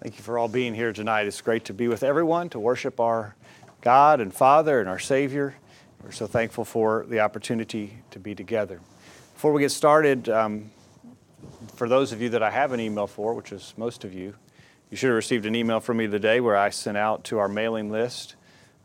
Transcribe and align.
Thank 0.00 0.16
you 0.16 0.22
for 0.22 0.38
all 0.38 0.46
being 0.46 0.74
here 0.74 0.92
tonight. 0.92 1.26
It's 1.26 1.40
great 1.40 1.64
to 1.64 1.74
be 1.74 1.88
with 1.88 2.04
everyone 2.04 2.50
to 2.50 2.60
worship 2.60 3.00
our 3.00 3.34
God 3.80 4.20
and 4.20 4.32
Father 4.32 4.78
and 4.78 4.88
our 4.88 5.00
Savior. 5.00 5.56
We're 6.04 6.12
so 6.12 6.28
thankful 6.28 6.64
for 6.64 7.04
the 7.08 7.18
opportunity 7.18 7.98
to 8.12 8.20
be 8.20 8.32
together. 8.36 8.80
Before 9.34 9.52
we 9.52 9.60
get 9.60 9.72
started, 9.72 10.28
um, 10.28 10.70
for 11.74 11.88
those 11.88 12.12
of 12.12 12.22
you 12.22 12.28
that 12.28 12.44
I 12.44 12.50
have 12.50 12.70
an 12.70 12.78
email 12.78 13.08
for, 13.08 13.34
which 13.34 13.50
is 13.50 13.74
most 13.76 14.04
of 14.04 14.14
you, 14.14 14.36
you 14.88 14.96
should 14.96 15.08
have 15.08 15.16
received 15.16 15.46
an 15.46 15.56
email 15.56 15.80
from 15.80 15.96
me 15.96 16.06
today 16.06 16.38
where 16.38 16.56
I 16.56 16.70
sent 16.70 16.96
out 16.96 17.24
to 17.24 17.38
our 17.38 17.48
mailing 17.48 17.90
list 17.90 18.36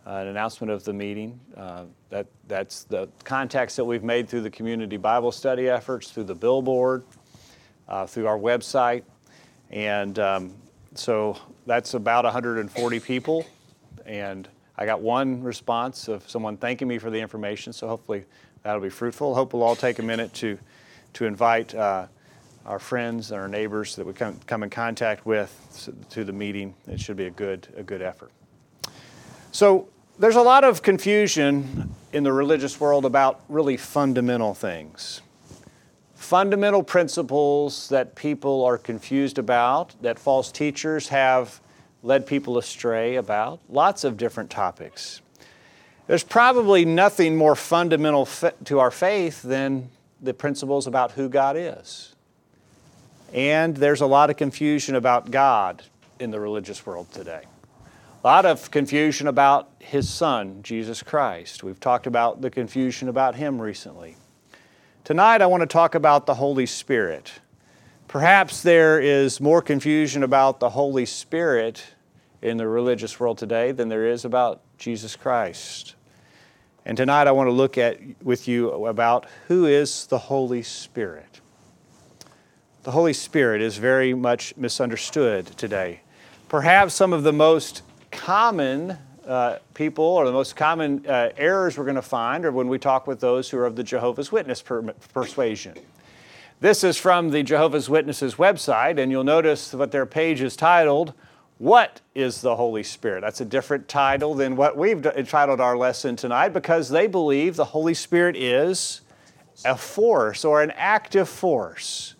uh, 0.07 0.15
an 0.15 0.29
announcement 0.29 0.71
of 0.71 0.83
the 0.83 0.93
meeting. 0.93 1.39
Uh, 1.55 1.83
that, 2.09 2.25
that's 2.47 2.85
the 2.85 3.07
contacts 3.23 3.75
that 3.75 3.85
we've 3.85 4.03
made 4.03 4.27
through 4.27 4.41
the 4.41 4.49
community 4.49 4.97
Bible 4.97 5.31
study 5.31 5.69
efforts, 5.69 6.09
through 6.09 6.23
the 6.23 6.33
billboard, 6.33 7.03
uh, 7.87 8.07
through 8.07 8.25
our 8.25 8.39
website. 8.39 9.03
And 9.69 10.17
um, 10.17 10.55
so 10.95 11.37
that's 11.65 11.93
about 11.93 12.25
140 12.25 12.99
people. 12.99 13.45
And 14.05 14.47
I 14.77 14.85
got 14.85 15.01
one 15.01 15.43
response 15.43 16.07
of 16.07 16.27
someone 16.29 16.57
thanking 16.57 16.87
me 16.87 16.97
for 16.97 17.09
the 17.09 17.19
information, 17.19 17.73
so 17.73 17.87
hopefully 17.87 18.25
that'll 18.63 18.81
be 18.81 18.89
fruitful. 18.89 19.35
Hope 19.35 19.53
we'll 19.53 19.63
all 19.63 19.75
take 19.75 19.99
a 19.99 20.03
minute 20.03 20.33
to, 20.35 20.57
to 21.13 21.25
invite 21.25 21.73
uh, 21.75 22.07
our 22.65 22.79
friends 22.79 23.31
and 23.31 23.39
our 23.39 23.47
neighbors 23.47 23.95
that 23.95 24.05
we 24.05 24.13
come, 24.13 24.39
come 24.47 24.63
in 24.63 24.69
contact 24.69 25.25
with 25.25 25.91
to 26.09 26.23
the 26.23 26.33
meeting. 26.33 26.73
It 26.87 26.99
should 26.99 27.17
be 27.17 27.25
a 27.25 27.31
good, 27.31 27.67
a 27.75 27.83
good 27.83 28.01
effort. 28.01 28.31
So 29.51 29.87
there's 30.17 30.35
a 30.35 30.41
lot 30.41 30.63
of 30.63 30.81
confusion 30.81 31.93
in 32.11 32.23
the 32.23 32.33
religious 32.33 32.79
world 32.79 33.05
about 33.05 33.41
really 33.49 33.77
fundamental 33.77 34.53
things 34.53 35.21
fundamental 36.23 36.81
principles 36.81 37.89
that 37.89 38.15
people 38.15 38.63
are 38.63 38.77
confused 38.77 39.37
about, 39.37 39.93
that 40.01 40.17
false 40.17 40.51
teachers 40.51 41.09
have 41.09 41.59
led 42.01 42.25
people 42.25 42.57
astray 42.57 43.17
about, 43.17 43.59
lots 43.69 44.03
of 44.03 44.17
different 44.17 44.49
topics. 44.49 45.21
There's 46.07 46.23
probably 46.23 46.85
nothing 46.85 47.35
more 47.35 47.55
fundamental 47.55 48.27
to 48.65 48.79
our 48.79 48.91
faith 48.91 49.41
than 49.41 49.89
the 50.21 50.33
principles 50.33 50.87
about 50.87 51.11
who 51.11 51.29
God 51.29 51.55
is. 51.57 52.15
And 53.33 53.75
there's 53.75 54.01
a 54.01 54.05
lot 54.05 54.29
of 54.29 54.37
confusion 54.37 54.95
about 54.95 55.29
God 55.29 55.83
in 56.19 56.31
the 56.31 56.39
religious 56.39 56.85
world 56.85 57.11
today. 57.11 57.43
A 58.23 58.27
lot 58.27 58.45
of 58.45 58.71
confusion 58.71 59.27
about 59.27 59.69
His 59.79 60.09
Son, 60.09 60.63
Jesus 60.63 61.03
Christ. 61.03 61.63
We've 61.63 61.79
talked 61.79 62.07
about 62.07 62.41
the 62.41 62.49
confusion 62.49 63.09
about 63.09 63.35
Him 63.35 63.61
recently. 63.61 64.15
Tonight, 65.03 65.41
I 65.41 65.47
want 65.47 65.59
to 65.59 65.67
talk 65.67 65.95
about 65.95 66.27
the 66.27 66.35
Holy 66.35 66.65
Spirit. 66.65 67.33
Perhaps 68.07 68.63
there 68.63 69.01
is 69.01 69.41
more 69.41 69.61
confusion 69.61 70.23
about 70.23 70.61
the 70.61 70.69
Holy 70.69 71.05
Spirit 71.05 71.83
in 72.41 72.55
the 72.55 72.69
religious 72.69 73.19
world 73.19 73.37
today 73.37 73.73
than 73.73 73.89
there 73.89 74.07
is 74.07 74.23
about 74.23 74.61
Jesus 74.77 75.17
Christ. 75.17 75.95
And 76.85 76.95
tonight, 76.95 77.27
I 77.27 77.33
want 77.33 77.47
to 77.47 77.51
look 77.51 77.77
at 77.77 77.99
with 78.23 78.47
you 78.47 78.69
about 78.85 79.25
who 79.49 79.65
is 79.65 80.07
the 80.07 80.17
Holy 80.17 80.63
Spirit. 80.63 81.41
The 82.83 82.91
Holy 82.91 83.11
Spirit 83.11 83.61
is 83.61 83.75
very 83.75 84.13
much 84.13 84.55
misunderstood 84.55 85.47
today. 85.57 85.99
Perhaps 86.47 86.93
some 86.93 87.11
of 87.11 87.23
the 87.23 87.33
most 87.33 87.81
common 88.09 88.99
uh, 89.27 89.59
people 89.73 90.03
or 90.03 90.25
the 90.25 90.31
most 90.31 90.55
common 90.55 91.05
uh, 91.07 91.29
errors 91.37 91.77
we're 91.77 91.85
going 91.85 91.95
to 91.95 92.01
find 92.01 92.45
are 92.45 92.51
when 92.51 92.67
we 92.67 92.77
talk 92.77 93.07
with 93.07 93.19
those 93.19 93.49
who 93.49 93.57
are 93.57 93.65
of 93.65 93.75
the 93.75 93.83
Jehovah's 93.83 94.31
Witness 94.31 94.61
per- 94.61 94.93
persuasion. 95.13 95.75
This 96.59 96.83
is 96.83 96.97
from 96.97 97.31
the 97.31 97.43
Jehovah's 97.43 97.89
Witnesses 97.89 98.35
website, 98.35 98.97
and 98.97 99.11
you'll 99.11 99.23
notice 99.23 99.73
what 99.73 99.91
their 99.91 100.05
page 100.05 100.41
is 100.41 100.55
titled, 100.55 101.13
What 101.57 102.01
is 102.15 102.41
the 102.41 102.55
Holy 102.55 102.83
Spirit? 102.83 103.21
That's 103.21 103.41
a 103.41 103.45
different 103.45 103.87
title 103.87 104.33
than 104.33 104.55
what 104.55 104.77
we've 104.77 105.05
entitled 105.05 105.59
our 105.59 105.77
lesson 105.77 106.15
tonight 106.15 106.49
because 106.49 106.89
they 106.89 107.07
believe 107.07 107.55
the 107.55 107.65
Holy 107.65 107.93
Spirit 107.93 108.35
is 108.35 109.01
a 109.65 109.77
force 109.77 110.45
or 110.45 110.61
an 110.61 110.71
active 110.71 111.27
force. 111.27 112.15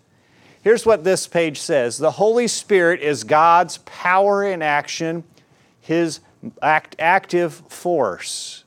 Here's 0.63 0.85
what 0.85 1.03
this 1.03 1.28
page 1.28 1.59
says 1.59 1.97
The 1.97 2.11
Holy 2.11 2.47
Spirit 2.47 3.01
is 3.01 3.23
God's 3.23 3.79
power 3.79 4.44
in 4.44 4.61
action, 4.61 5.23
His 5.81 6.22
act, 6.61 6.95
active 6.99 7.53
force. 7.67 8.63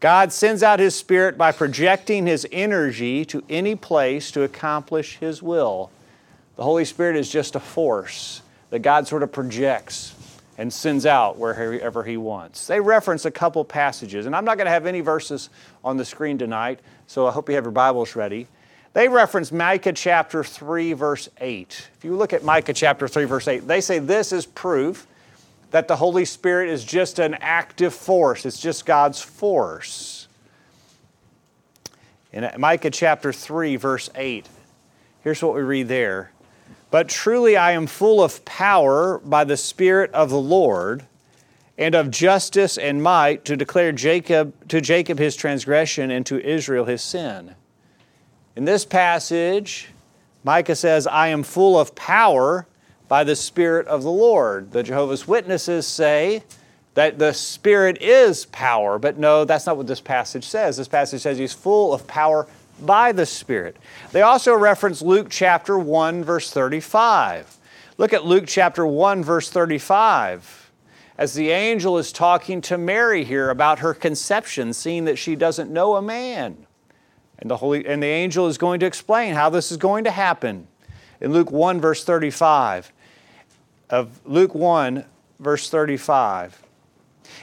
God 0.00 0.32
sends 0.32 0.62
out 0.62 0.78
His 0.78 0.94
Spirit 0.94 1.36
by 1.36 1.52
projecting 1.52 2.26
His 2.26 2.46
energy 2.52 3.24
to 3.26 3.42
any 3.48 3.74
place 3.74 4.30
to 4.32 4.42
accomplish 4.42 5.16
His 5.16 5.42
will. 5.42 5.90
The 6.56 6.62
Holy 6.62 6.84
Spirit 6.84 7.16
is 7.16 7.30
just 7.30 7.56
a 7.56 7.60
force 7.60 8.42
that 8.70 8.80
God 8.80 9.08
sort 9.08 9.22
of 9.22 9.32
projects 9.32 10.14
and 10.56 10.72
sends 10.72 11.06
out 11.06 11.38
wherever 11.38 12.02
He 12.04 12.16
wants. 12.16 12.66
They 12.66 12.80
reference 12.80 13.24
a 13.24 13.30
couple 13.30 13.64
passages, 13.64 14.26
and 14.26 14.34
I'm 14.34 14.44
not 14.44 14.56
going 14.56 14.66
to 14.66 14.72
have 14.72 14.86
any 14.86 15.00
verses 15.00 15.50
on 15.84 15.96
the 15.96 16.04
screen 16.04 16.38
tonight, 16.38 16.80
so 17.06 17.26
I 17.26 17.30
hope 17.30 17.48
you 17.48 17.54
have 17.54 17.64
your 17.64 17.72
Bibles 17.72 18.16
ready. 18.16 18.48
They 18.92 19.08
reference 19.08 19.52
Micah 19.52 19.92
chapter 19.92 20.42
3, 20.42 20.92
verse 20.94 21.28
8. 21.40 21.88
If 21.96 22.04
you 22.04 22.16
look 22.16 22.32
at 22.32 22.42
Micah 22.42 22.72
chapter 22.72 23.06
3, 23.06 23.24
verse 23.24 23.46
8, 23.46 23.68
they 23.68 23.80
say 23.80 23.98
this 23.98 24.32
is 24.32 24.46
proof 24.46 25.06
that 25.70 25.88
the 25.88 25.96
Holy 25.96 26.24
Spirit 26.24 26.68
is 26.68 26.84
just 26.84 27.18
an 27.18 27.34
active 27.34 27.94
force, 27.94 28.46
it's 28.46 28.60
just 28.60 28.86
God's 28.86 29.20
force. 29.20 30.28
In 32.32 32.48
Micah 32.58 32.90
chapter 32.90 33.32
3, 33.32 33.76
verse 33.76 34.10
8, 34.14 34.46
here's 35.22 35.42
what 35.42 35.54
we 35.54 35.62
read 35.62 35.88
there. 35.88 36.30
But 36.90 37.08
truly 37.08 37.56
I 37.56 37.72
am 37.72 37.86
full 37.86 38.22
of 38.22 38.44
power 38.44 39.18
by 39.24 39.44
the 39.44 39.56
Spirit 39.56 40.10
of 40.12 40.30
the 40.30 40.40
Lord, 40.40 41.04
and 41.78 41.94
of 41.94 42.10
justice 42.10 42.76
and 42.76 43.02
might 43.02 43.44
to 43.44 43.56
declare 43.56 43.92
Jacob 43.92 44.52
to 44.68 44.80
Jacob 44.80 45.18
his 45.18 45.36
transgression 45.36 46.10
and 46.10 46.26
to 46.26 46.44
Israel 46.44 46.84
his 46.84 47.00
sin. 47.00 47.54
In 48.56 48.64
this 48.64 48.84
passage, 48.84 49.88
Micah 50.42 50.74
says, 50.74 51.06
I 51.06 51.28
am 51.28 51.44
full 51.44 51.78
of 51.78 51.94
power 51.94 52.66
by 53.08 53.24
the 53.24 53.34
Spirit 53.36 53.86
of 53.86 54.02
the 54.02 54.10
Lord. 54.10 54.72
The 54.72 54.82
Jehovah's 54.82 55.26
Witnesses 55.26 55.86
say 55.86 56.42
that 56.94 57.18
the 57.18 57.32
Spirit 57.32 57.98
is 58.00 58.46
power, 58.46 58.98
but 58.98 59.18
no, 59.18 59.44
that's 59.44 59.66
not 59.66 59.76
what 59.76 59.86
this 59.86 60.00
passage 60.00 60.44
says. 60.44 60.76
This 60.76 60.88
passage 60.88 61.22
says 61.22 61.38
he's 61.38 61.52
full 61.52 61.92
of 61.92 62.06
power 62.06 62.46
by 62.80 63.12
the 63.12 63.26
Spirit. 63.26 63.76
They 64.12 64.22
also 64.22 64.54
reference 64.54 65.02
Luke 65.02 65.28
chapter 65.30 65.78
1, 65.78 66.24
verse 66.24 66.50
35. 66.50 67.56
Look 67.96 68.12
at 68.12 68.24
Luke 68.24 68.44
chapter 68.46 68.86
1, 68.86 69.24
verse 69.24 69.50
35. 69.50 70.70
As 71.16 71.34
the 71.34 71.50
angel 71.50 71.98
is 71.98 72.12
talking 72.12 72.60
to 72.62 72.78
Mary 72.78 73.24
here 73.24 73.50
about 73.50 73.80
her 73.80 73.92
conception, 73.92 74.72
seeing 74.72 75.04
that 75.06 75.18
she 75.18 75.34
doesn't 75.34 75.70
know 75.70 75.96
a 75.96 76.02
man. 76.02 76.66
And 77.40 77.50
the, 77.50 77.56
Holy, 77.56 77.86
and 77.86 78.02
the 78.02 78.06
angel 78.06 78.46
is 78.46 78.58
going 78.58 78.80
to 78.80 78.86
explain 78.86 79.34
how 79.34 79.50
this 79.50 79.72
is 79.72 79.76
going 79.76 80.04
to 80.04 80.10
happen. 80.10 80.68
In 81.20 81.32
Luke 81.32 81.50
1, 81.50 81.80
verse 81.80 82.04
35, 82.04 82.92
of 83.90 84.20
Luke 84.24 84.54
1, 84.54 85.04
verse 85.38 85.70
35. 85.70 86.62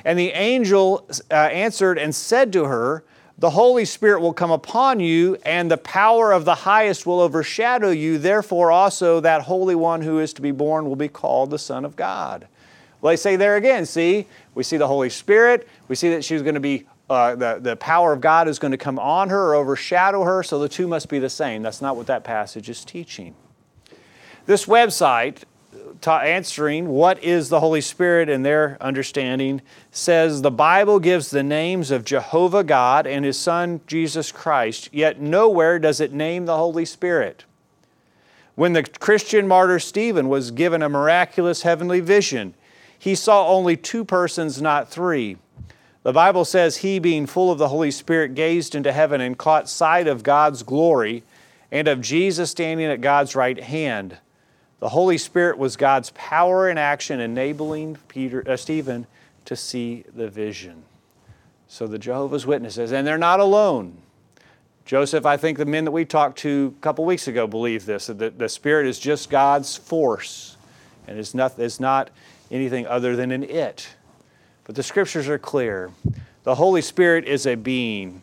And 0.03 0.17
the 0.17 0.31
angel 0.31 1.07
uh, 1.31 1.33
answered 1.33 1.97
and 1.97 2.13
said 2.13 2.51
to 2.53 2.65
her, 2.65 3.03
The 3.37 3.51
Holy 3.51 3.85
Spirit 3.85 4.21
will 4.21 4.33
come 4.33 4.51
upon 4.51 4.99
you, 4.99 5.37
and 5.45 5.69
the 5.69 5.77
power 5.77 6.31
of 6.31 6.45
the 6.45 6.55
highest 6.55 7.05
will 7.05 7.19
overshadow 7.19 7.89
you. 7.89 8.17
Therefore, 8.17 8.71
also 8.71 9.19
that 9.19 9.43
Holy 9.43 9.75
One 9.75 10.01
who 10.01 10.19
is 10.19 10.33
to 10.33 10.41
be 10.41 10.51
born 10.51 10.85
will 10.85 10.95
be 10.95 11.07
called 11.07 11.49
the 11.49 11.59
Son 11.59 11.85
of 11.85 11.95
God. 11.95 12.47
Well, 13.01 13.11
they 13.11 13.17
say 13.17 13.35
there 13.35 13.55
again, 13.55 13.85
see, 13.85 14.25
we 14.55 14.63
see 14.63 14.77
the 14.77 14.87
Holy 14.87 15.09
Spirit. 15.09 15.67
We 15.87 15.95
see 15.95 16.09
that 16.09 16.23
she's 16.23 16.41
going 16.41 16.55
to 16.55 16.61
be, 16.61 16.85
uh, 17.09 17.35
the, 17.35 17.59
the 17.61 17.75
power 17.75 18.13
of 18.13 18.21
God 18.21 18.47
is 18.47 18.57
going 18.57 18.71
to 18.71 18.77
come 18.77 18.97
on 18.97 19.29
her 19.29 19.49
or 19.49 19.55
overshadow 19.55 20.23
her, 20.23 20.41
so 20.41 20.57
the 20.59 20.69
two 20.69 20.87
must 20.87 21.09
be 21.09 21.19
the 21.19 21.29
same. 21.29 21.61
That's 21.61 21.81
not 21.81 21.95
what 21.95 22.07
that 22.07 22.23
passage 22.23 22.69
is 22.69 22.83
teaching. 22.83 23.35
This 24.47 24.65
website 24.65 25.43
ta- 26.01 26.19
answering 26.19 26.87
what 26.87 27.23
is 27.23 27.49
the 27.49 27.59
Holy 27.59 27.81
Spirit 27.81 28.29
in 28.29 28.43
their 28.43 28.77
understanding 28.79 29.61
says 29.91 30.41
the 30.41 30.51
Bible 30.51 30.99
gives 30.99 31.29
the 31.29 31.43
names 31.43 31.91
of 31.91 32.05
Jehovah 32.05 32.63
God 32.63 33.07
and 33.07 33.25
His 33.25 33.37
Son 33.37 33.81
Jesus 33.87 34.31
Christ, 34.31 34.89
yet 34.91 35.19
nowhere 35.19 35.79
does 35.79 35.99
it 35.99 36.13
name 36.13 36.45
the 36.45 36.57
Holy 36.57 36.85
Spirit. 36.85 37.45
When 38.55 38.73
the 38.73 38.83
Christian 38.83 39.47
martyr 39.47 39.79
Stephen 39.79 40.29
was 40.29 40.51
given 40.51 40.81
a 40.81 40.89
miraculous 40.89 41.63
heavenly 41.63 41.99
vision, 41.99 42.53
he 42.97 43.15
saw 43.15 43.47
only 43.47 43.75
two 43.75 44.05
persons, 44.05 44.61
not 44.61 44.89
three. 44.89 45.37
The 46.03 46.13
Bible 46.13 46.45
says 46.45 46.77
he, 46.77 46.99
being 46.99 47.25
full 47.25 47.51
of 47.51 47.57
the 47.57 47.69
Holy 47.69 47.91
Spirit, 47.91 48.35
gazed 48.35 48.75
into 48.75 48.91
heaven 48.91 49.21
and 49.21 49.37
caught 49.37 49.67
sight 49.67 50.07
of 50.07 50.23
God's 50.23 50.63
glory 50.63 51.23
and 51.71 51.87
of 51.87 51.99
Jesus 51.99 52.51
standing 52.51 52.85
at 52.85 53.01
God's 53.01 53.35
right 53.35 53.61
hand. 53.61 54.17
The 54.79 54.89
Holy 54.89 55.17
Spirit 55.17 55.57
was 55.57 55.77
God's 55.77 56.11
power 56.11 56.69
in 56.69 56.77
action, 56.77 57.19
enabling 57.19 57.97
Peter, 58.07 58.43
uh, 58.47 58.57
Stephen 58.57 59.07
to 59.45 59.55
see 59.55 60.03
the 60.13 60.29
vision. 60.29 60.83
So 61.67 61.87
the 61.87 61.99
Jehovah's 61.99 62.45
Witnesses, 62.45 62.91
and 62.91 63.07
they're 63.07 63.17
not 63.17 63.39
alone. 63.39 63.97
Joseph, 64.85 65.25
I 65.25 65.37
think 65.37 65.57
the 65.57 65.65
men 65.65 65.85
that 65.85 65.91
we 65.91 66.05
talked 66.05 66.37
to 66.39 66.75
a 66.77 66.81
couple 66.81 67.05
weeks 67.05 67.27
ago 67.27 67.47
believe 67.47 67.85
this 67.85 68.05
that 68.07 68.37
the 68.37 68.49
Spirit 68.49 68.85
is 68.85 68.99
just 68.99 69.29
God's 69.29 69.75
force. 69.75 70.57
and 71.07 71.17
it's 71.17 71.33
not, 71.33 71.57
it's 71.57 71.79
not 71.79 72.11
anything 72.51 72.85
other 72.85 73.15
than 73.15 73.31
an 73.31 73.43
it. 73.43 73.87
But 74.63 74.75
the 74.75 74.83
scriptures 74.83 75.27
are 75.27 75.39
clear. 75.39 75.91
The 76.43 76.55
Holy 76.55 76.81
Spirit 76.81 77.25
is 77.25 77.47
a 77.47 77.55
being. 77.55 78.21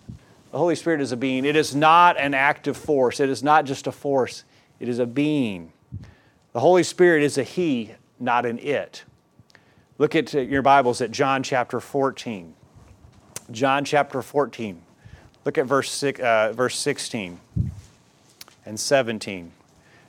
The 0.53 0.59
Holy 0.59 0.77
Spirit 0.77 1.01
is 1.01 1.11
a 1.11 1.17
being. 1.17 1.45
It 1.45 1.57
is 1.57 1.75
not 1.75 2.17
an 2.19 2.35
active 2.35 2.77
force, 2.77 3.19
it 3.19 3.29
is 3.29 3.43
not 3.43 3.65
just 3.65 3.87
a 3.87 3.93
force, 3.93 4.45
it 4.79 4.89
is 4.89 4.99
a 4.99 5.07
being. 5.07 5.73
The 6.53 6.61
Holy 6.61 6.83
Spirit 6.83 7.23
is 7.23 7.39
a 7.39 7.43
He, 7.43 7.93
not 8.21 8.45
an 8.45 8.59
it. 8.59 9.05
Look 9.97 10.15
at 10.15 10.35
your 10.35 10.61
Bibles 10.61 11.01
at 11.01 11.11
John 11.11 11.43
chapter 11.43 11.81
14. 11.81 12.55
John 13.51 13.85
chapter 13.85 14.21
14. 14.21 14.83
Look 15.45 15.57
at 15.57 15.65
verse, 15.65 15.91
six, 15.91 16.21
uh, 16.21 16.53
verse 16.55 16.77
16 16.79 17.41
and 18.67 18.79
17. 18.79 19.53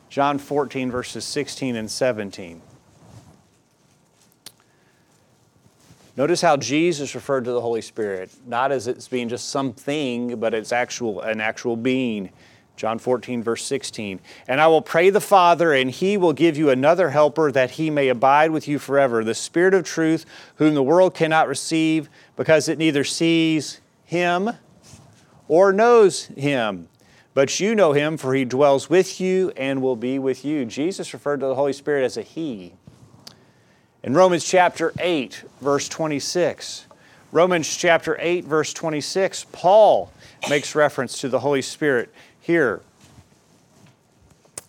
John 0.10 0.38
14, 0.38 0.92
verses 0.92 1.24
16 1.24 1.78
and 1.78 1.90
17. 1.90 2.62
Notice 6.16 6.42
how 6.42 6.58
Jesus 6.58 7.16
referred 7.16 7.46
to 7.46 7.52
the 7.52 7.62
Holy 7.62 7.82
Spirit, 7.82 8.30
not 8.46 8.72
as 8.72 8.88
it's 8.88 9.08
being 9.08 9.30
just 9.30 9.50
something, 9.50 10.40
but 10.40 10.54
it's 10.54 10.72
actual, 10.72 11.22
an 11.22 11.42
actual 11.42 11.76
being. 11.76 12.30
John 12.76 12.98
14, 13.00 13.44
verse 13.44 13.64
16. 13.64 14.20
And 14.48 14.60
I 14.60 14.68
will 14.68 14.82
pray 14.82 15.10
the 15.10 15.22
Father, 15.22 15.74
and 15.74 15.92
he 15.92 16.18
will 16.18 16.34
give 16.34 16.58
you 16.58 16.70
another 16.70 17.12
helper 17.12 17.52
that 17.52 17.72
he 17.72 17.90
may 17.90 18.10
abide 18.10 18.52
with 18.52 18.68
you 18.68 18.80
forever, 18.80 19.24
the 19.24 19.36
Spirit 19.36 19.74
of 19.74 19.84
truth, 19.84 20.26
whom 20.56 20.74
the 20.74 20.84
world 20.84 21.14
cannot 21.14 21.48
receive 21.48 22.10
because 22.36 22.68
it 22.68 22.78
neither 22.78 23.04
sees 23.04 23.80
him 24.06 24.52
or 25.48 25.72
knows 25.72 26.26
him. 26.26 26.88
But 27.34 27.60
you 27.60 27.74
know 27.74 27.94
him, 27.94 28.18
for 28.18 28.34
he 28.34 28.46
dwells 28.46 28.90
with 28.90 29.20
you 29.20 29.52
and 29.58 29.82
will 29.82 29.96
be 29.96 30.20
with 30.20 30.46
you. 30.46 30.66
Jesus 30.66 31.14
referred 31.14 31.40
to 31.40 31.48
the 31.48 31.56
Holy 31.56 31.74
Spirit 31.74 32.04
as 32.04 32.18
a 32.18 32.22
he. 32.22 32.74
In 34.04 34.14
Romans 34.14 34.44
chapter 34.44 34.94
8, 35.00 35.44
verse 35.62 35.88
26, 35.90 36.86
Romans 37.32 37.76
chapter 37.76 38.18
8, 38.20 38.46
verse 38.46 38.74
26, 38.74 39.48
Paul 39.52 40.12
makes 40.50 40.76
reference 40.76 41.20
to 41.22 41.30
the 41.30 41.40
Holy 41.40 41.62
Spirit 41.64 42.14
here 42.44 42.82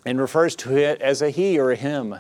and 0.06 0.20
refers 0.20 0.54
to 0.54 0.76
it 0.76 1.02
as 1.02 1.20
a 1.20 1.30
he 1.30 1.58
or 1.58 1.72
a 1.72 1.76
him. 1.76 2.14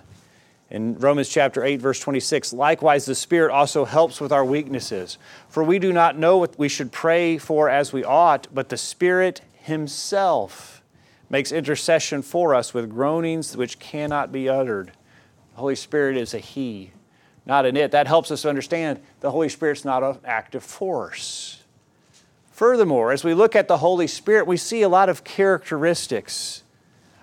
In 0.68 0.98
Romans 0.98 1.28
chapter 1.28 1.62
8, 1.62 1.80
verse 1.80 2.00
26, 2.00 2.52
likewise 2.52 3.06
the 3.06 3.14
Spirit 3.14 3.52
also 3.52 3.84
helps 3.84 4.20
with 4.20 4.32
our 4.32 4.44
weaknesses. 4.44 5.16
For 5.48 5.62
we 5.62 5.78
do 5.78 5.92
not 5.92 6.18
know 6.18 6.38
what 6.38 6.58
we 6.58 6.68
should 6.68 6.90
pray 6.90 7.38
for 7.38 7.70
as 7.70 7.92
we 7.92 8.02
ought, 8.02 8.48
but 8.52 8.68
the 8.68 8.76
Spirit 8.76 9.42
Himself 9.54 10.82
makes 11.30 11.52
intercession 11.52 12.22
for 12.22 12.52
us 12.52 12.74
with 12.74 12.90
groanings 12.90 13.56
which 13.56 13.78
cannot 13.78 14.32
be 14.32 14.48
uttered. 14.48 14.88
The 15.52 15.60
Holy 15.60 15.76
Spirit 15.76 16.16
is 16.16 16.34
a 16.34 16.38
He, 16.38 16.90
not 17.46 17.64
an 17.64 17.76
it. 17.76 17.92
That 17.92 18.08
helps 18.08 18.32
us 18.32 18.44
understand 18.44 19.00
the 19.20 19.30
Holy 19.30 19.48
Spirit's 19.48 19.84
not 19.84 20.02
an 20.02 20.18
active 20.24 20.64
force. 20.64 21.62
Furthermore, 22.54 23.10
as 23.10 23.24
we 23.24 23.34
look 23.34 23.56
at 23.56 23.66
the 23.66 23.78
Holy 23.78 24.06
Spirit, 24.06 24.46
we 24.46 24.56
see 24.56 24.82
a 24.82 24.88
lot 24.88 25.08
of 25.08 25.24
characteristics 25.24 26.62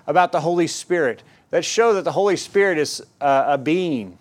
about 0.06 0.34
the 0.34 0.42
Holy 0.42 0.68
Spirit 0.68 1.24
that 1.52 1.64
show 1.64 1.94
that 1.94 2.04
the 2.04 2.12
Holy 2.12 2.36
Spirit 2.36 2.78
is 2.78 3.02
uh, 3.22 3.46
a 3.48 3.58
being. 3.58 4.18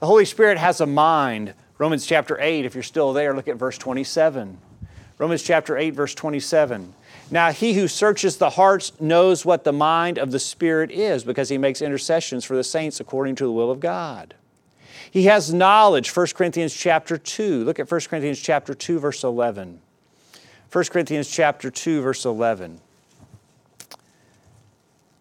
The 0.00 0.06
Holy 0.06 0.24
Spirit 0.24 0.58
has 0.58 0.80
a 0.80 0.86
mind. 0.86 1.54
Romans 1.78 2.04
chapter 2.04 2.36
8, 2.40 2.64
if 2.64 2.74
you're 2.74 2.82
still 2.82 3.12
there, 3.12 3.36
look 3.36 3.46
at 3.46 3.54
verse 3.54 3.78
27. 3.78 4.58
Romans 5.18 5.44
chapter 5.44 5.78
8, 5.78 5.90
verse 5.90 6.12
27. 6.12 6.92
Now, 7.30 7.52
he 7.52 7.74
who 7.74 7.86
searches 7.86 8.36
the 8.36 8.50
hearts 8.50 9.00
knows 9.00 9.44
what 9.44 9.62
the 9.62 9.72
mind 9.72 10.18
of 10.18 10.32
the 10.32 10.40
Spirit 10.40 10.90
is 10.90 11.22
because 11.22 11.50
he 11.50 11.56
makes 11.56 11.80
intercessions 11.80 12.44
for 12.44 12.56
the 12.56 12.64
saints 12.64 12.98
according 12.98 13.36
to 13.36 13.44
the 13.44 13.52
will 13.52 13.70
of 13.70 13.78
God. 13.78 14.34
He 15.08 15.26
has 15.26 15.54
knowledge, 15.54 16.10
1 16.10 16.26
Corinthians 16.34 16.74
chapter 16.74 17.16
2. 17.16 17.62
Look 17.62 17.78
at 17.78 17.88
1 17.88 18.00
Corinthians 18.10 18.40
chapter 18.40 18.74
2, 18.74 18.98
verse 18.98 19.22
11. 19.22 19.82
1 20.76 20.84
Corinthians 20.90 21.26
chapter 21.26 21.70
2, 21.70 22.02
verse 22.02 22.26
11. 22.26 22.78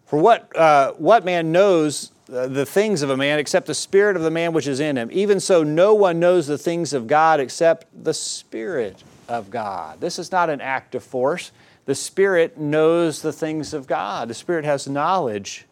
For 0.06 0.20
what, 0.20 0.54
uh, 0.54 0.92
what 0.98 1.24
man 1.24 1.54
knows 1.54 2.12
uh, 2.30 2.48
the 2.48 2.66
things 2.66 3.02
of 3.02 3.10
a 3.10 3.16
man 3.16 3.40
except 3.40 3.66
the 3.66 3.74
spirit 3.74 4.18
of 4.18 4.24
the 4.24 4.30
man 4.30 4.52
which 4.52 4.68
is 4.68 4.82
in 4.82 4.98
him? 4.98 5.08
Even 5.14 5.40
so, 5.40 5.64
no 5.64 5.94
one 5.94 6.20
knows 6.20 6.46
the 6.46 6.58
things 6.58 6.92
of 6.92 7.08
God 7.08 7.40
except 7.40 7.86
the 8.04 8.14
Spirit 8.14 9.02
of 9.30 9.50
God. 9.50 10.02
This 10.02 10.20
is 10.20 10.30
not 10.30 10.50
an 10.50 10.60
active 10.60 11.06
force. 11.06 11.54
The 11.86 11.96
Spirit 11.96 12.58
knows 12.58 13.22
the 13.22 13.32
things 13.32 13.74
of 13.74 13.88
God, 13.88 14.28
the 14.28 14.34
Spirit 14.34 14.66
has 14.66 14.90
knowledge. 14.90 15.68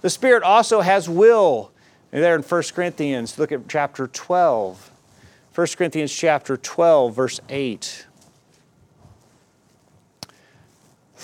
The 0.00 0.10
Spirit 0.10 0.42
also 0.42 0.80
has 0.80 1.08
will. 1.08 1.70
And 2.10 2.24
there 2.24 2.34
in 2.34 2.42
1 2.42 2.62
Corinthians, 2.74 3.38
look 3.38 3.52
at 3.52 3.68
chapter 3.68 4.08
12. 4.08 4.90
1 5.54 5.66
Corinthians 5.76 6.12
chapter 6.12 6.56
12, 6.56 7.14
verse 7.14 7.40
8. 7.48 8.06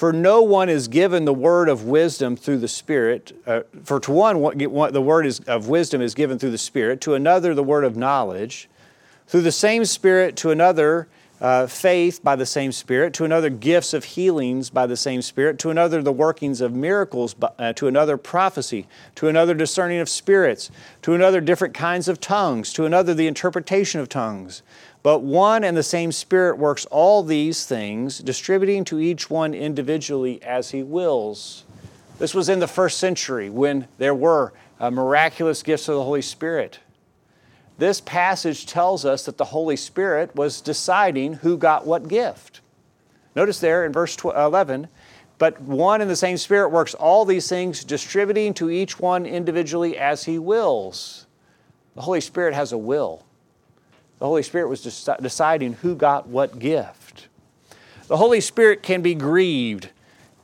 For 0.04 0.12
no 0.12 0.42
one 0.42 0.68
is 0.68 0.86
given 0.86 1.24
the 1.24 1.32
word 1.32 1.70
of 1.70 1.84
wisdom 1.84 2.36
through 2.36 2.58
the 2.58 2.68
Spirit. 2.68 3.34
Uh, 3.46 3.62
for 3.84 3.98
to 4.00 4.12
one, 4.12 4.58
the 4.58 5.00
word 5.00 5.24
is, 5.24 5.40
of 5.40 5.68
wisdom 5.70 6.02
is 6.02 6.14
given 6.14 6.38
through 6.38 6.50
the 6.50 6.58
Spirit, 6.58 7.00
to 7.00 7.14
another, 7.14 7.54
the 7.54 7.62
word 7.62 7.84
of 7.84 7.96
knowledge, 7.96 8.68
through 9.26 9.40
the 9.40 9.50
same 9.50 9.86
Spirit, 9.86 10.36
to 10.36 10.50
another, 10.50 11.08
uh, 11.40 11.66
faith 11.66 12.22
by 12.22 12.36
the 12.36 12.44
same 12.44 12.70
Spirit, 12.70 13.14
to 13.14 13.24
another, 13.24 13.48
gifts 13.48 13.94
of 13.94 14.04
healings 14.04 14.68
by 14.68 14.86
the 14.86 14.94
same 14.94 15.22
Spirit, 15.22 15.58
to 15.60 15.70
another, 15.70 16.02
the 16.02 16.12
workings 16.12 16.60
of 16.60 16.74
miracles, 16.74 17.34
uh, 17.58 17.72
to 17.72 17.86
another, 17.86 18.18
prophecy, 18.18 18.86
to 19.14 19.28
another, 19.28 19.54
discerning 19.54 20.00
of 20.00 20.10
spirits, 20.10 20.70
to 21.00 21.14
another, 21.14 21.40
different 21.40 21.72
kinds 21.72 22.08
of 22.08 22.20
tongues, 22.20 22.74
to 22.74 22.84
another, 22.84 23.14
the 23.14 23.26
interpretation 23.26 24.02
of 24.02 24.10
tongues. 24.10 24.62
But 25.04 25.18
one 25.18 25.64
and 25.64 25.76
the 25.76 25.82
same 25.82 26.12
Spirit 26.12 26.56
works 26.56 26.86
all 26.86 27.22
these 27.22 27.66
things, 27.66 28.20
distributing 28.20 28.84
to 28.86 28.98
each 28.98 29.28
one 29.28 29.52
individually 29.52 30.42
as 30.42 30.70
He 30.70 30.82
wills. 30.82 31.64
This 32.18 32.32
was 32.32 32.48
in 32.48 32.58
the 32.58 32.66
first 32.66 32.96
century 32.96 33.50
when 33.50 33.86
there 33.98 34.14
were 34.14 34.54
uh, 34.80 34.90
miraculous 34.90 35.62
gifts 35.62 35.88
of 35.88 35.96
the 35.96 36.02
Holy 36.02 36.22
Spirit. 36.22 36.80
This 37.76 38.00
passage 38.00 38.64
tells 38.64 39.04
us 39.04 39.26
that 39.26 39.36
the 39.36 39.44
Holy 39.44 39.76
Spirit 39.76 40.34
was 40.34 40.62
deciding 40.62 41.34
who 41.34 41.58
got 41.58 41.86
what 41.86 42.08
gift. 42.08 42.62
Notice 43.36 43.60
there 43.60 43.84
in 43.84 43.92
verse 43.92 44.16
11, 44.24 44.88
but 45.36 45.60
one 45.60 46.00
and 46.00 46.08
the 46.08 46.16
same 46.16 46.38
Spirit 46.38 46.70
works 46.70 46.94
all 46.94 47.26
these 47.26 47.46
things, 47.46 47.84
distributing 47.84 48.54
to 48.54 48.70
each 48.70 48.98
one 48.98 49.26
individually 49.26 49.98
as 49.98 50.24
He 50.24 50.38
wills. 50.38 51.26
The 51.94 52.00
Holy 52.00 52.22
Spirit 52.22 52.54
has 52.54 52.72
a 52.72 52.78
will. 52.78 53.22
The 54.24 54.28
Holy 54.28 54.42
Spirit 54.42 54.70
was 54.70 54.80
deciding 55.20 55.74
who 55.74 55.94
got 55.94 56.26
what 56.28 56.58
gift. 56.58 57.28
The 58.06 58.16
Holy 58.16 58.40
Spirit 58.40 58.82
can 58.82 59.02
be 59.02 59.14
grieved. 59.14 59.90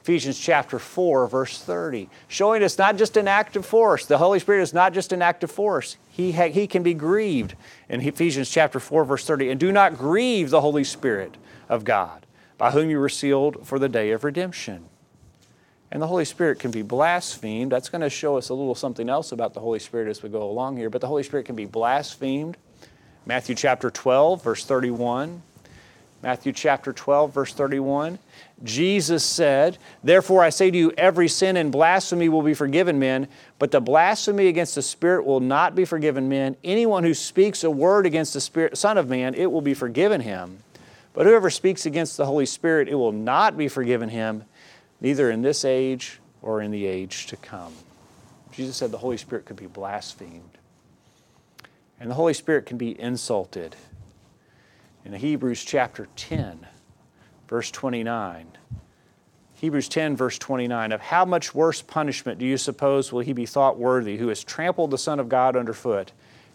Ephesians 0.03 0.39
chapter 0.39 0.79
4, 0.79 1.27
verse 1.27 1.63
30, 1.63 2.11
showing 2.29 2.63
us 2.63 2.77
not 2.77 2.99
just 2.99 3.17
an 3.17 3.27
active 3.27 3.65
force. 3.65 4.05
The 4.05 4.19
Holy 4.19 4.39
Spirit 4.39 4.61
is 4.61 4.75
not 4.75 4.93
just 4.93 5.15
an 5.15 5.23
active 5.23 5.51
force. 5.51 5.97
He, 6.11 6.33
ha- 6.33 6.51
he 6.51 6.67
can 6.67 6.83
be 6.83 6.93
grieved 6.93 7.55
in 7.89 8.03
Ephesians 8.03 8.51
chapter 8.51 8.81
4, 8.81 9.03
verse 9.07 9.25
30. 9.25 9.49
And 9.49 9.59
do 9.59 9.73
not 9.73 9.97
grieve 9.97 10.51
the 10.51 10.61
Holy 10.61 10.85
Spirit 10.85 11.39
of 11.67 11.83
God, 11.83 12.27
by 12.59 12.73
whom 12.73 12.91
you 12.91 13.01
were 13.01 13.09
sealed 13.09 13.67
for 13.67 13.79
the 13.79 13.89
day 13.89 14.11
of 14.11 14.25
redemption. 14.25 14.91
And 15.91 16.03
the 16.03 16.07
Holy 16.07 16.27
Spirit 16.27 16.59
can 16.59 16.71
be 16.71 16.83
blasphemed. 16.83 17.73
That's 17.73 17.89
going 17.89 18.03
to 18.03 18.11
show 18.11 18.37
us 18.37 18.51
a 18.51 18.55
little 18.55 18.75
something 18.75 19.09
else 19.09 19.33
about 19.33 19.55
the 19.55 19.61
Holy 19.61 19.79
Spirit 19.79 20.09
as 20.09 20.23
we 20.23 20.29
go 20.29 20.43
along 20.43 20.77
here. 20.77 20.91
But 20.91 21.01
the 21.01 21.07
Holy 21.07 21.23
Spirit 21.23 21.47
can 21.47 21.57
be 21.57 21.65
blasphemed 21.65 22.59
Matthew 23.27 23.55
chapter 23.55 23.91
12, 23.91 24.43
verse 24.43 24.65
31. 24.65 25.43
Matthew 26.23 26.53
chapter 26.53 26.93
12, 26.93 27.33
verse 27.33 27.53
31. 27.55 28.19
Jesus 28.63 29.25
said, 29.25 29.79
Therefore 30.05 30.43
I 30.43 30.51
say 30.51 30.71
to 30.71 30.77
you, 30.77 30.93
every 30.99 31.29
sin 31.29 31.57
and 31.57 31.73
blasphemy 31.73 32.29
will 32.29 32.43
be 32.43 32.53
forgiven 32.53 32.99
men, 32.99 33.29
but 33.59 33.71
the 33.71 33.81
blasphemy 33.81 34.49
against 34.49 34.75
the 34.75 34.83
Spirit 34.83 35.25
will 35.25 35.41
not 35.41 35.75
be 35.75 35.87
forgiven 35.87 36.29
men. 36.29 36.57
Anyone 36.63 37.05
who 37.05 37.15
speaks 37.15 37.65
a 37.65 37.71
word 37.71 38.05
against 38.05 38.35
the 38.35 38.41
Spirit, 38.41 38.77
Son 38.77 38.99
of 38.99 39.09
Man, 39.09 39.35
it 39.35 39.51
will 39.51 39.63
be 39.63 39.73
forgiven 39.73 40.21
him. 40.21 40.63
But 41.15 41.27
whoever 41.27 41.49
speaks 41.49 41.87
against 41.87 42.17
the 42.17 42.27
Holy 42.27 42.47
Spirit, 42.47 42.89
it 42.89 42.95
will 42.95 43.13
not 43.13 43.57
be 43.57 43.69
forgiven 43.69 44.11
him, 44.11 44.45
neither 45.01 45.31
in 45.31 45.43
this 45.43 45.65
age 45.65 46.21
or 46.43 46.61
in 46.61 46.71
the 46.71 46.87
age 46.87 47.27
to 47.29 47.37
come. 47.37 47.73
Jesus 48.53 48.77
said 48.77 48.91
the 48.91 48.99
Holy 48.99 49.17
Spirit 49.17 49.47
could 49.47 49.57
be 49.57 49.67
blasphemed. 49.67 50.59
And 52.01 52.11
the 52.11 52.15
Holy 52.15 52.33
Spirit 52.33 52.65
can 52.65 52.79
be 52.79 52.99
insulted. 52.99 53.77
In 55.05 55.13
Hebrews 55.13 55.63
chapter 55.63 56.09
10, 56.17 56.67
verse 57.47 57.71
29, 57.71 58.47
Hebrews 59.55 59.91
10, 59.91 60.17
verse 60.17 60.39
29, 60.39 60.93
of 60.93 61.03
how 61.03 61.27
much 61.27 61.55
worse 61.55 61.83
punishment 61.83 62.39
do 62.39 62.47
you 62.47 62.57
suppose 62.57 63.13
will 63.13 63.21
he 63.21 63.35
be 63.35 63.45
thought 63.45 63.79
worthy 63.79 64.17
who 64.17 64.29
has 64.29 64.43
trampled 64.43 64.91
the 64.91 64.97
Son 64.97 65.21
of 65.21 65.29
God 65.29 65.55
underfoot, 65.55 66.13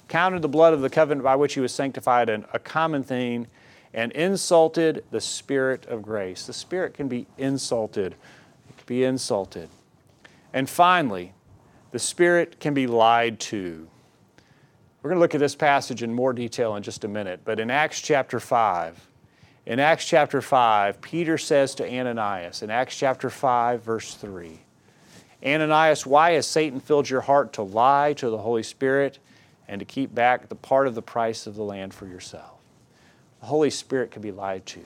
counted 0.07 0.41
the 0.41 0.47
blood 0.47 0.73
of 0.73 0.81
the 0.81 0.89
covenant 0.89 1.23
by 1.23 1.35
which 1.35 1.53
he 1.53 1.59
was 1.59 1.71
sanctified 1.71 2.29
an, 2.29 2.45
a 2.51 2.57
common 2.57 3.03
thing, 3.03 3.45
and 3.93 4.11
insulted 4.13 5.03
the 5.11 5.21
Spirit 5.21 5.85
of 5.85 6.01
grace? 6.01 6.47
The 6.47 6.53
Spirit 6.53 6.95
can 6.95 7.07
be 7.07 7.27
insulted. 7.37 8.15
It 8.69 8.77
can 8.77 8.85
be 8.87 9.03
insulted. 9.03 9.69
And 10.51 10.67
finally, 10.67 11.33
the 11.91 11.99
Spirit 11.99 12.59
can 12.59 12.73
be 12.73 12.87
lied 12.87 13.39
to. 13.41 13.87
We're 15.05 15.09
going 15.09 15.19
to 15.19 15.21
look 15.21 15.35
at 15.35 15.39
this 15.39 15.53
passage 15.53 16.01
in 16.01 16.15
more 16.15 16.33
detail 16.33 16.75
in 16.77 16.81
just 16.81 17.03
a 17.03 17.07
minute, 17.07 17.41
but 17.45 17.59
in 17.59 17.69
Acts 17.69 18.01
chapter 18.01 18.39
5, 18.39 19.07
in 19.67 19.79
Acts 19.79 20.03
chapter 20.03 20.41
5, 20.41 20.99
Peter 20.99 21.37
says 21.37 21.75
to 21.75 21.87
Ananias, 21.87 22.63
in 22.63 22.71
Acts 22.71 22.97
chapter 22.97 23.29
5, 23.29 23.83
verse 23.83 24.15
3, 24.15 24.59
Ananias, 25.45 26.07
why 26.07 26.31
has 26.31 26.47
Satan 26.47 26.79
filled 26.79 27.07
your 27.07 27.21
heart 27.21 27.53
to 27.53 27.61
lie 27.61 28.13
to 28.13 28.31
the 28.31 28.39
Holy 28.39 28.63
Spirit 28.63 29.19
and 29.67 29.77
to 29.77 29.85
keep 29.85 30.15
back 30.15 30.49
the 30.49 30.55
part 30.55 30.87
of 30.87 30.95
the 30.95 31.03
price 31.03 31.45
of 31.45 31.53
the 31.53 31.63
land 31.63 31.93
for 31.93 32.07
yourself? 32.07 32.57
The 33.41 33.45
Holy 33.45 33.69
Spirit 33.69 34.09
can 34.09 34.23
be 34.23 34.31
lied 34.31 34.65
to. 34.65 34.79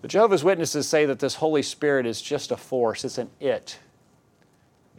The 0.00 0.08
Jehovah's 0.08 0.42
Witnesses 0.42 0.88
say 0.88 1.04
that 1.04 1.18
this 1.18 1.34
Holy 1.34 1.62
Spirit 1.62 2.06
is 2.06 2.22
just 2.22 2.50
a 2.50 2.56
force, 2.56 3.04
it's 3.04 3.18
an 3.18 3.28
it. 3.40 3.78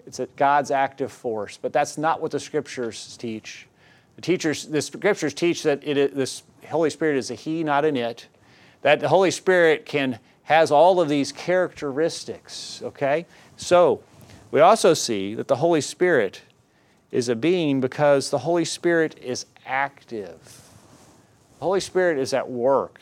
It's 0.06 0.20
a 0.20 0.28
God's 0.36 0.70
active 0.70 1.12
force, 1.12 1.58
but 1.60 1.74
that's 1.74 1.98
not 1.98 2.22
what 2.22 2.30
the 2.30 2.40
scriptures 2.40 3.18
teach. 3.18 3.66
The 4.20 4.26
teachers, 4.26 4.66
the 4.66 4.82
scriptures 4.82 5.34
teach 5.34 5.64
that 5.64 5.82
it, 5.88 6.14
this 6.14 6.44
Holy 6.68 6.90
Spirit 6.90 7.16
is 7.16 7.32
a 7.32 7.36
He, 7.36 7.64
not 7.64 7.86
an 7.86 7.96
it. 7.96 8.28
That 8.82 9.00
the 9.00 9.08
Holy 9.08 9.32
Spirit 9.32 9.86
can 9.86 10.20
has 10.44 10.72
all 10.72 11.00
of 11.00 11.08
these 11.08 11.32
characteristics. 11.32 12.82
Okay, 12.84 13.26
so 13.56 14.04
we 14.52 14.60
also 14.60 14.94
see 14.94 15.36
that 15.36 15.48
the 15.48 15.56
Holy 15.56 15.80
Spirit 15.80 16.42
is 17.12 17.30
a 17.30 17.36
being 17.36 17.80
because 17.80 18.30
the 18.30 18.40
Holy 18.40 18.66
Spirit 18.66 19.18
is 19.24 19.46
active. 19.66 20.68
The 21.60 21.64
Holy 21.64 21.80
Spirit 21.80 22.18
is 22.18 22.34
at 22.34 22.50
work. 22.50 23.00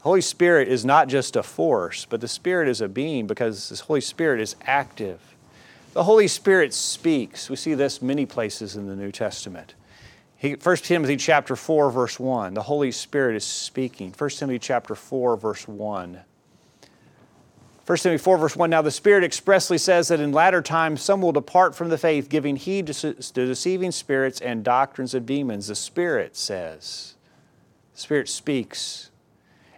Holy 0.00 0.20
Spirit 0.20 0.68
is 0.68 0.84
not 0.84 1.08
just 1.08 1.34
a 1.34 1.42
force, 1.42 2.04
but 2.04 2.20
the 2.20 2.28
Spirit 2.28 2.68
is 2.68 2.82
a 2.82 2.88
being 2.90 3.26
because 3.26 3.70
the 3.70 3.82
Holy 3.84 4.02
Spirit 4.02 4.42
is 4.42 4.54
active. 4.66 5.33
The 5.94 6.02
Holy 6.02 6.26
Spirit 6.26 6.74
speaks. 6.74 7.48
We 7.48 7.54
see 7.54 7.74
this 7.74 8.02
many 8.02 8.26
places 8.26 8.74
in 8.74 8.88
the 8.88 8.96
New 8.96 9.12
Testament. 9.12 9.74
He, 10.36 10.54
1 10.54 10.76
Timothy 10.78 11.16
chapter 11.16 11.54
4, 11.54 11.88
verse 11.92 12.18
1. 12.18 12.54
The 12.54 12.62
Holy 12.62 12.90
Spirit 12.90 13.36
is 13.36 13.44
speaking. 13.44 14.12
1 14.18 14.30
Timothy 14.30 14.58
chapter 14.58 14.96
4, 14.96 15.36
verse 15.36 15.68
1. 15.68 16.20
1 17.86 17.98
Timothy 17.98 18.18
4, 18.22 18.38
verse 18.38 18.56
1 18.56 18.70
Now 18.70 18.82
the 18.82 18.90
Spirit 18.90 19.22
expressly 19.22 19.78
says 19.78 20.08
that 20.08 20.18
in 20.18 20.32
latter 20.32 20.60
times 20.60 21.00
some 21.00 21.22
will 21.22 21.30
depart 21.30 21.76
from 21.76 21.90
the 21.90 21.98
faith, 21.98 22.28
giving 22.28 22.56
heed 22.56 22.88
to, 22.88 23.14
to 23.14 23.46
deceiving 23.46 23.92
spirits 23.92 24.40
and 24.40 24.64
doctrines 24.64 25.14
of 25.14 25.24
demons. 25.24 25.68
The 25.68 25.76
Spirit 25.76 26.34
says. 26.34 27.14
The 27.94 28.00
Spirit 28.00 28.28
speaks 28.28 29.12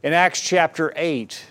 in 0.03 0.15
Acts 0.15 0.41
chapter 0.41 0.95
8. 0.97 1.45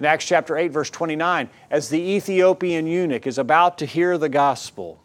In 0.00 0.06
Acts 0.06 0.24
chapter 0.24 0.56
8, 0.56 0.68
verse 0.68 0.88
29, 0.88 1.50
as 1.70 1.90
the 1.90 2.00
Ethiopian 2.00 2.86
eunuch 2.86 3.26
is 3.26 3.36
about 3.36 3.76
to 3.78 3.84
hear 3.84 4.16
the 4.16 4.30
gospel, 4.30 5.04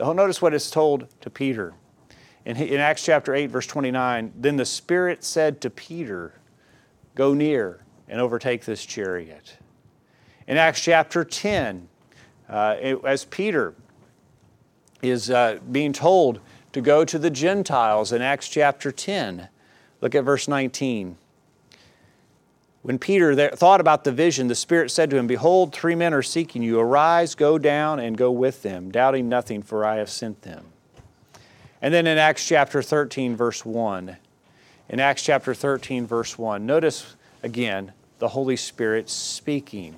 notice 0.00 0.42
what 0.42 0.52
is 0.52 0.72
told 0.72 1.06
to 1.20 1.30
Peter. 1.30 1.72
In, 2.44 2.56
in 2.56 2.80
Acts 2.80 3.04
chapter 3.04 3.32
8, 3.32 3.46
verse 3.46 3.68
29, 3.68 4.32
then 4.36 4.56
the 4.56 4.64
Spirit 4.64 5.22
said 5.22 5.60
to 5.60 5.70
Peter, 5.70 6.34
Go 7.14 7.32
near 7.32 7.84
and 8.08 8.20
overtake 8.20 8.64
this 8.64 8.84
chariot. 8.84 9.56
In 10.48 10.56
Acts 10.56 10.80
chapter 10.80 11.24
10, 11.24 11.88
uh, 12.48 12.74
as 13.06 13.24
Peter 13.24 13.76
is 15.00 15.30
uh, 15.30 15.60
being 15.70 15.92
told 15.92 16.40
to 16.72 16.80
go 16.80 17.04
to 17.04 17.20
the 17.20 17.30
Gentiles 17.30 18.10
in 18.10 18.20
Acts 18.20 18.48
chapter 18.48 18.90
10, 18.90 19.48
look 20.00 20.16
at 20.16 20.24
verse 20.24 20.48
19. 20.48 21.18
When 22.84 22.98
Peter 22.98 23.48
thought 23.48 23.80
about 23.80 24.04
the 24.04 24.12
vision, 24.12 24.48
the 24.48 24.54
Spirit 24.54 24.90
said 24.90 25.08
to 25.08 25.16
him, 25.16 25.26
Behold, 25.26 25.72
three 25.72 25.94
men 25.94 26.12
are 26.12 26.20
seeking 26.20 26.62
you. 26.62 26.78
Arise, 26.78 27.34
go 27.34 27.56
down, 27.56 27.98
and 27.98 28.14
go 28.14 28.30
with 28.30 28.60
them, 28.60 28.90
doubting 28.90 29.26
nothing, 29.26 29.62
for 29.62 29.86
I 29.86 29.96
have 29.96 30.10
sent 30.10 30.42
them. 30.42 30.66
And 31.80 31.94
then 31.94 32.06
in 32.06 32.18
Acts 32.18 32.46
chapter 32.46 32.82
13, 32.82 33.36
verse 33.36 33.64
1, 33.64 34.18
in 34.90 35.00
Acts 35.00 35.22
chapter 35.22 35.54
13, 35.54 36.06
verse 36.06 36.36
1, 36.36 36.66
notice 36.66 37.16
again 37.42 37.94
the 38.18 38.28
Holy 38.28 38.56
Spirit 38.56 39.08
speaking. 39.08 39.96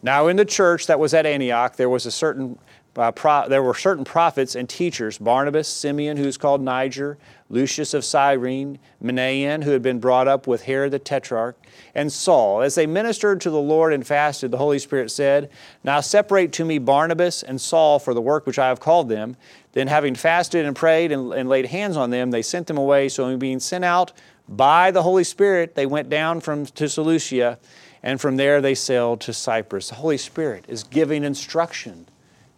Now, 0.00 0.28
in 0.28 0.36
the 0.36 0.44
church 0.44 0.86
that 0.86 1.00
was 1.00 1.12
at 1.12 1.26
Antioch, 1.26 1.74
there 1.74 1.90
was 1.90 2.06
a 2.06 2.12
certain 2.12 2.56
uh, 2.96 3.12
pro- 3.12 3.48
there 3.48 3.62
were 3.62 3.74
certain 3.74 4.04
prophets 4.04 4.54
and 4.54 4.68
teachers 4.68 5.18
Barnabas, 5.18 5.68
Simeon, 5.68 6.16
who 6.16 6.24
is 6.24 6.36
called 6.36 6.60
Niger, 6.60 7.18
Lucius 7.48 7.94
of 7.94 8.04
Cyrene, 8.04 8.78
Manaen, 9.02 9.64
who 9.64 9.70
had 9.70 9.82
been 9.82 10.00
brought 10.00 10.28
up 10.28 10.46
with 10.46 10.62
Herod 10.62 10.92
the 10.92 10.98
Tetrarch, 10.98 11.56
and 11.94 12.12
Saul. 12.12 12.62
As 12.62 12.74
they 12.74 12.86
ministered 12.86 13.40
to 13.42 13.50
the 13.50 13.60
Lord 13.60 13.92
and 13.92 14.06
fasted, 14.06 14.50
the 14.50 14.58
Holy 14.58 14.78
Spirit 14.78 15.10
said, 15.10 15.50
Now 15.84 16.00
separate 16.00 16.52
to 16.54 16.64
me 16.64 16.78
Barnabas 16.78 17.42
and 17.42 17.60
Saul 17.60 17.98
for 17.98 18.14
the 18.14 18.20
work 18.20 18.46
which 18.46 18.58
I 18.58 18.68
have 18.68 18.80
called 18.80 19.08
them. 19.08 19.36
Then, 19.72 19.86
having 19.86 20.16
fasted 20.16 20.66
and 20.66 20.74
prayed 20.74 21.12
and, 21.12 21.32
and 21.32 21.48
laid 21.48 21.66
hands 21.66 21.96
on 21.96 22.10
them, 22.10 22.32
they 22.32 22.42
sent 22.42 22.66
them 22.66 22.76
away. 22.76 23.08
So, 23.08 23.36
being 23.36 23.60
sent 23.60 23.84
out 23.84 24.12
by 24.48 24.90
the 24.90 25.02
Holy 25.02 25.22
Spirit, 25.22 25.76
they 25.76 25.86
went 25.86 26.08
down 26.08 26.40
from, 26.40 26.66
to 26.66 26.88
Seleucia, 26.88 27.56
and 28.02 28.20
from 28.20 28.36
there 28.36 28.60
they 28.60 28.74
sailed 28.74 29.20
to 29.22 29.32
Cyprus. 29.32 29.90
The 29.90 29.94
Holy 29.94 30.18
Spirit 30.18 30.64
is 30.66 30.82
giving 30.82 31.22
instruction 31.22 32.06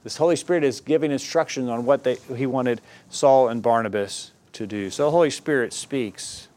this 0.04 0.16
Holy 0.16 0.36
Spirit 0.36 0.64
is 0.64 0.80
giving 0.80 1.10
instructions 1.10 1.68
on 1.68 1.84
what 1.84 2.04
they, 2.04 2.16
He 2.36 2.46
wanted 2.46 2.80
Saul 3.08 3.48
and 3.48 3.62
Barnabas 3.62 4.32
to 4.54 4.66
do. 4.66 4.90
So 4.90 5.04
the 5.04 5.10
Holy 5.10 5.30
Spirit 5.30 5.72
speaks, 5.72 6.48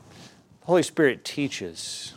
the 0.61 0.67
Holy 0.67 0.83
Spirit 0.83 1.23
teaches. 1.23 2.13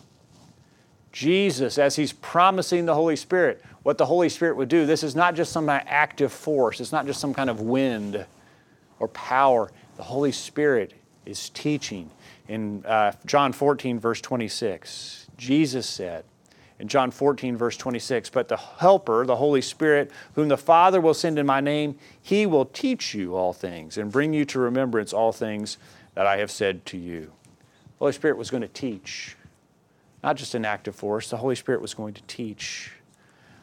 Jesus, 1.13 1.79
as 1.79 1.97
He's 1.97 2.13
promising 2.13 2.87
the 2.87 2.95
Holy 2.95 3.17
Spirit 3.17 3.63
what 3.83 3.99
the 3.99 4.07
Holy 4.07 4.29
Spirit 4.29 4.57
would 4.57 4.69
do, 4.69 4.87
this 4.87 5.03
is 5.03 5.17
not 5.17 5.35
just 5.35 5.53
some 5.53 5.69
active 5.69 6.33
force, 6.33 6.81
it's 6.81 6.93
not 6.93 7.07
just 7.07 7.21
some 7.21 7.35
kind 7.35 7.51
of 7.51 7.61
wind 7.61 8.25
or 8.99 9.09
power. 9.09 9.71
The 9.97 10.03
Holy 10.03 10.33
Spirit 10.33 10.95
is 11.27 11.51
teaching. 11.51 12.11
In 12.49 12.85
uh, 12.87 13.13
John 13.27 13.53
14, 13.53 13.99
verse 13.99 14.21
26, 14.21 15.27
Jesus 15.37 15.87
said, 15.87 16.25
in 16.79 16.89
John 16.89 17.11
14, 17.11 17.57
verse 17.57 17.77
26. 17.77 18.31
But 18.31 18.49
the 18.49 18.57
Helper, 18.57 19.27
the 19.27 19.37
Holy 19.37 19.63
Spirit, 19.63 20.11
whom 20.35 20.49
the 20.49 20.57
Father 20.57 21.01
will 21.01 21.15
send 21.15 21.39
in 21.39 21.47
my 21.47 21.61
name, 21.61 21.99
he 22.23 22.47
will 22.47 22.67
teach 22.67 23.15
you 23.15 23.35
all 23.35 23.53
things 23.53 23.99
and 23.99 24.13
bring 24.13 24.33
you 24.33 24.45
to 24.47 24.59
remembrance 24.59 25.13
all 25.13 25.33
things 25.33 25.79
that 26.15 26.27
I 26.27 26.39
have 26.39 26.51
said 26.51 26.87
to 26.87 26.97
you. 26.97 27.21
The 27.21 27.99
Holy 28.01 28.13
Spirit 28.13 28.37
was 28.37 28.51
going 28.51 28.63
to 28.63 28.69
teach, 28.69 29.37
not 30.23 30.37
just 30.37 30.55
an 30.55 30.65
active 30.65 30.95
force, 30.95 31.31
the 31.31 31.37
Holy 31.39 31.57
Spirit 31.57 31.81
was 31.81 31.95
going 31.95 32.15
to 32.15 32.23
teach. 32.23 32.93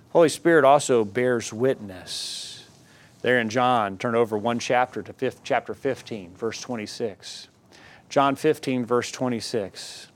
Holy 0.10 0.30
Spirit 0.30 0.66
also 0.66 1.04
bears 1.04 1.52
witness. 1.52 2.66
There 3.22 3.40
in 3.40 3.50
John, 3.50 3.98
turn 3.98 4.16
over 4.16 4.38
one 4.38 4.60
chapter 4.60 5.02
to 5.02 5.12
fifth, 5.12 5.42
chapter 5.44 5.74
15, 5.74 6.36
verse 6.36 6.62
26. 6.62 7.48
John 8.08 8.36
15, 8.36 8.86
verse 8.86 9.12
26. 9.12 10.08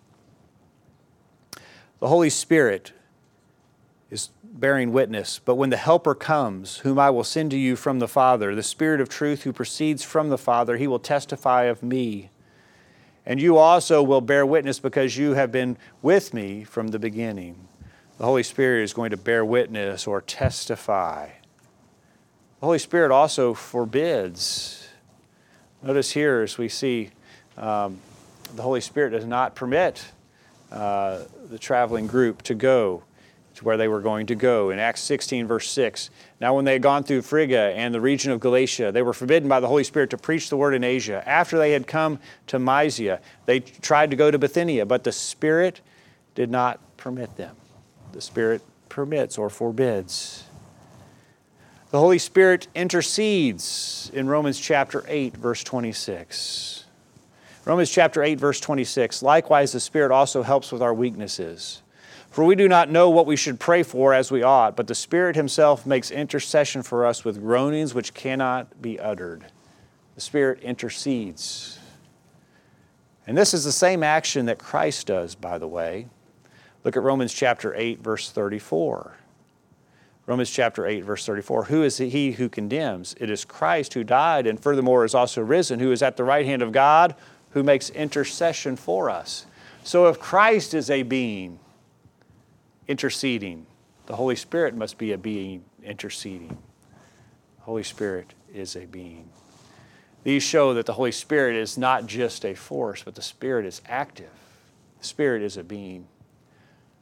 The 2.00 2.08
Holy 2.08 2.30
Spirit 2.30 2.94
is 4.10 4.30
bearing 4.44 4.92
witness. 4.92 5.40
But 5.44 5.56
when 5.56 5.70
the 5.70 5.78
Helper 5.78 6.16
comes, 6.16 6.78
whom 6.78 6.98
I 6.98 7.10
will 7.10 7.24
send 7.24 7.52
to 7.52 7.58
you 7.58 7.76
from 7.76 8.00
the 8.00 8.08
Father, 8.08 8.56
the 8.56 8.64
Spirit 8.64 9.02
of 9.02 9.10
truth 9.10 9.44
who 9.44 9.54
proceeds 9.54 10.04
from 10.04 10.30
the 10.30 10.38
Father, 10.38 10.78
he 10.78 10.88
will 10.88 11.00
testify 11.00 11.64
of 11.64 11.84
me. 11.84 12.30
And 13.26 13.42
you 13.42 13.58
also 13.58 14.02
will 14.02 14.22
bear 14.22 14.46
witness 14.46 14.80
because 14.80 15.18
you 15.18 15.34
have 15.34 15.52
been 15.52 15.78
with 16.02 16.34
me 16.34 16.64
from 16.64 16.88
the 16.88 17.00
beginning. 17.00 17.68
The 18.18 18.26
Holy 18.26 18.44
Spirit 18.44 18.84
is 18.84 18.94
going 18.94 19.12
to 19.12 19.18
bear 19.18 19.46
witness 19.46 20.08
or 20.08 20.22
testify. 20.22 21.28
The 22.60 22.66
Holy 22.66 22.80
Spirit 22.80 23.12
also 23.12 23.54
forbids. 23.54 24.90
Notice 25.84 26.12
here 26.12 26.42
as 26.42 26.58
we 26.58 26.70
see 26.70 27.12
um, 27.58 28.00
the 28.56 28.62
Holy 28.62 28.82
Spirit 28.82 29.12
does 29.12 29.26
not 29.26 29.56
permit 29.56 30.12
uh, 30.72 31.20
the 31.50 31.60
traveling 31.60 32.08
group 32.08 32.42
to 32.44 32.56
go 32.56 33.04
to 33.56 33.66
where 33.66 33.78
they 33.78 33.88
were 33.88 34.00
going 34.00 34.26
to 34.28 34.36
go. 34.36 34.70
In 34.70 34.80
Acts 34.80 35.02
16, 35.02 35.48
verse 35.48 35.70
6, 35.70 36.10
now 36.40 36.56
when 36.56 36.66
they 36.66 36.74
had 36.74 36.82
gone 36.82 37.04
through 37.04 37.24
Phrygia 37.24 37.72
and 37.72 37.94
the 37.94 38.00
region 38.00 38.32
of 38.32 38.40
Galatia, 38.40 38.92
they 38.92 39.02
were 39.02 39.14
forbidden 39.14 39.50
by 39.50 39.60
the 39.60 39.68
Holy 39.68 39.84
Spirit 39.84 40.10
to 40.12 40.18
preach 40.18 40.50
the 40.50 40.56
word 40.56 40.74
in 40.74 40.84
Asia. 40.84 41.24
After 41.28 41.58
they 41.58 41.72
had 41.72 41.86
come 41.86 42.20
to 42.48 42.58
Mysia, 42.60 43.20
they 43.46 43.60
tried 43.60 44.12
to 44.12 44.16
go 44.16 44.32
to 44.32 44.38
Bithynia, 44.38 44.86
but 44.86 45.04
the 45.04 45.12
Spirit 45.12 45.82
did 46.36 46.50
not 46.50 46.80
permit 46.98 47.36
them. 47.36 47.56
The 48.14 48.22
Spirit 48.22 48.62
permits 48.88 49.38
or 49.38 49.50
forbids. 49.50 50.46
The 51.92 52.00
Holy 52.00 52.20
Spirit 52.20 52.68
intercedes 52.76 54.12
in 54.14 54.28
Romans 54.28 54.60
chapter 54.60 55.04
8, 55.08 55.36
verse 55.36 55.64
26. 55.64 56.86
Romans 57.70 57.92
chapter 57.92 58.24
8, 58.24 58.40
verse 58.40 58.60
26. 58.60 59.22
Likewise, 59.22 59.74
the 59.74 59.80
Spirit 59.80 60.12
also 60.12 60.42
helps 60.42 60.72
with 60.72 60.82
our 60.82 60.92
weaknesses. 60.92 61.84
For 62.32 62.44
we 62.44 62.56
do 62.56 62.68
not 62.68 62.90
know 62.90 63.12
what 63.12 63.28
we 63.28 63.36
should 63.36 63.60
pray 63.60 63.84
for 63.84 64.12
as 64.12 64.32
we 64.32 64.42
ought, 64.42 64.76
but 64.76 64.88
the 64.88 64.96
Spirit 64.96 65.36
Himself 65.36 65.86
makes 65.86 66.10
intercession 66.10 66.82
for 66.82 67.06
us 67.06 67.24
with 67.24 67.40
groanings 67.40 67.94
which 67.94 68.16
cannot 68.16 68.82
be 68.82 69.00
uttered. 69.00 69.46
The 70.16 70.22
Spirit 70.22 70.64
intercedes. 70.64 71.78
And 73.28 73.38
this 73.38 73.54
is 73.54 73.66
the 73.66 73.72
same 73.72 74.02
action 74.02 74.48
that 74.48 74.58
Christ 74.58 75.06
does, 75.06 75.36
by 75.36 75.60
the 75.60 75.68
way. 75.68 76.08
Look 76.84 76.98
at 76.98 77.04
Romans 77.04 77.36
chapter 77.36 77.76
8, 77.76 78.00
verse 78.00 78.32
34. 78.32 79.16
Romans 80.26 80.50
chapter 80.50 80.88
8, 80.88 81.02
verse 81.02 81.24
34. 81.24 81.66
Who 81.66 81.84
is 81.84 82.00
he 82.00 82.32
who 82.32 82.50
condemns? 82.50 83.14
It 83.20 83.30
is 83.30 83.46
Christ 83.46 83.94
who 83.94 84.04
died 84.04 84.48
and 84.48 84.60
furthermore 84.60 85.06
is 85.06 85.14
also 85.14 85.44
risen, 85.44 85.80
who 85.80 85.92
is 85.92 86.02
at 86.02 86.18
the 86.18 86.24
right 86.24 86.48
hand 86.48 86.64
of 86.64 86.72
God, 86.72 87.16
who 87.52 87.64
makes 87.64 87.90
intercession 87.90 88.76
for 88.76 89.10
us. 89.10 89.46
So 89.84 90.08
if 90.08 90.20
Christ 90.20 90.74
is 90.74 90.90
a 90.90 91.04
being 91.04 91.60
interceding, 92.88 93.66
the 94.06 94.16
Holy 94.16 94.36
Spirit 94.36 94.76
must 94.76 94.98
be 94.98 95.12
a 95.12 95.18
being 95.18 95.64
interceding. 95.84 96.58
The 97.58 97.64
Holy 97.64 97.84
Spirit 97.84 98.34
is 98.54 98.76
a 98.76 98.86
being. 98.86 99.30
These 100.24 100.44
show 100.44 100.74
that 100.74 100.86
the 100.86 100.94
Holy 100.94 101.12
Spirit 101.12 101.56
is 101.56 101.78
not 101.78 102.06
just 102.06 102.46
a 102.46 102.54
force, 102.54 103.04
but 103.04 103.16
the 103.16 103.22
Spirit 103.22 103.66
is 103.66 103.82
active. 103.88 104.32
The 105.00 105.06
Spirit 105.06 105.42
is 105.42 105.58
a 105.58 105.64
being. 105.64 106.08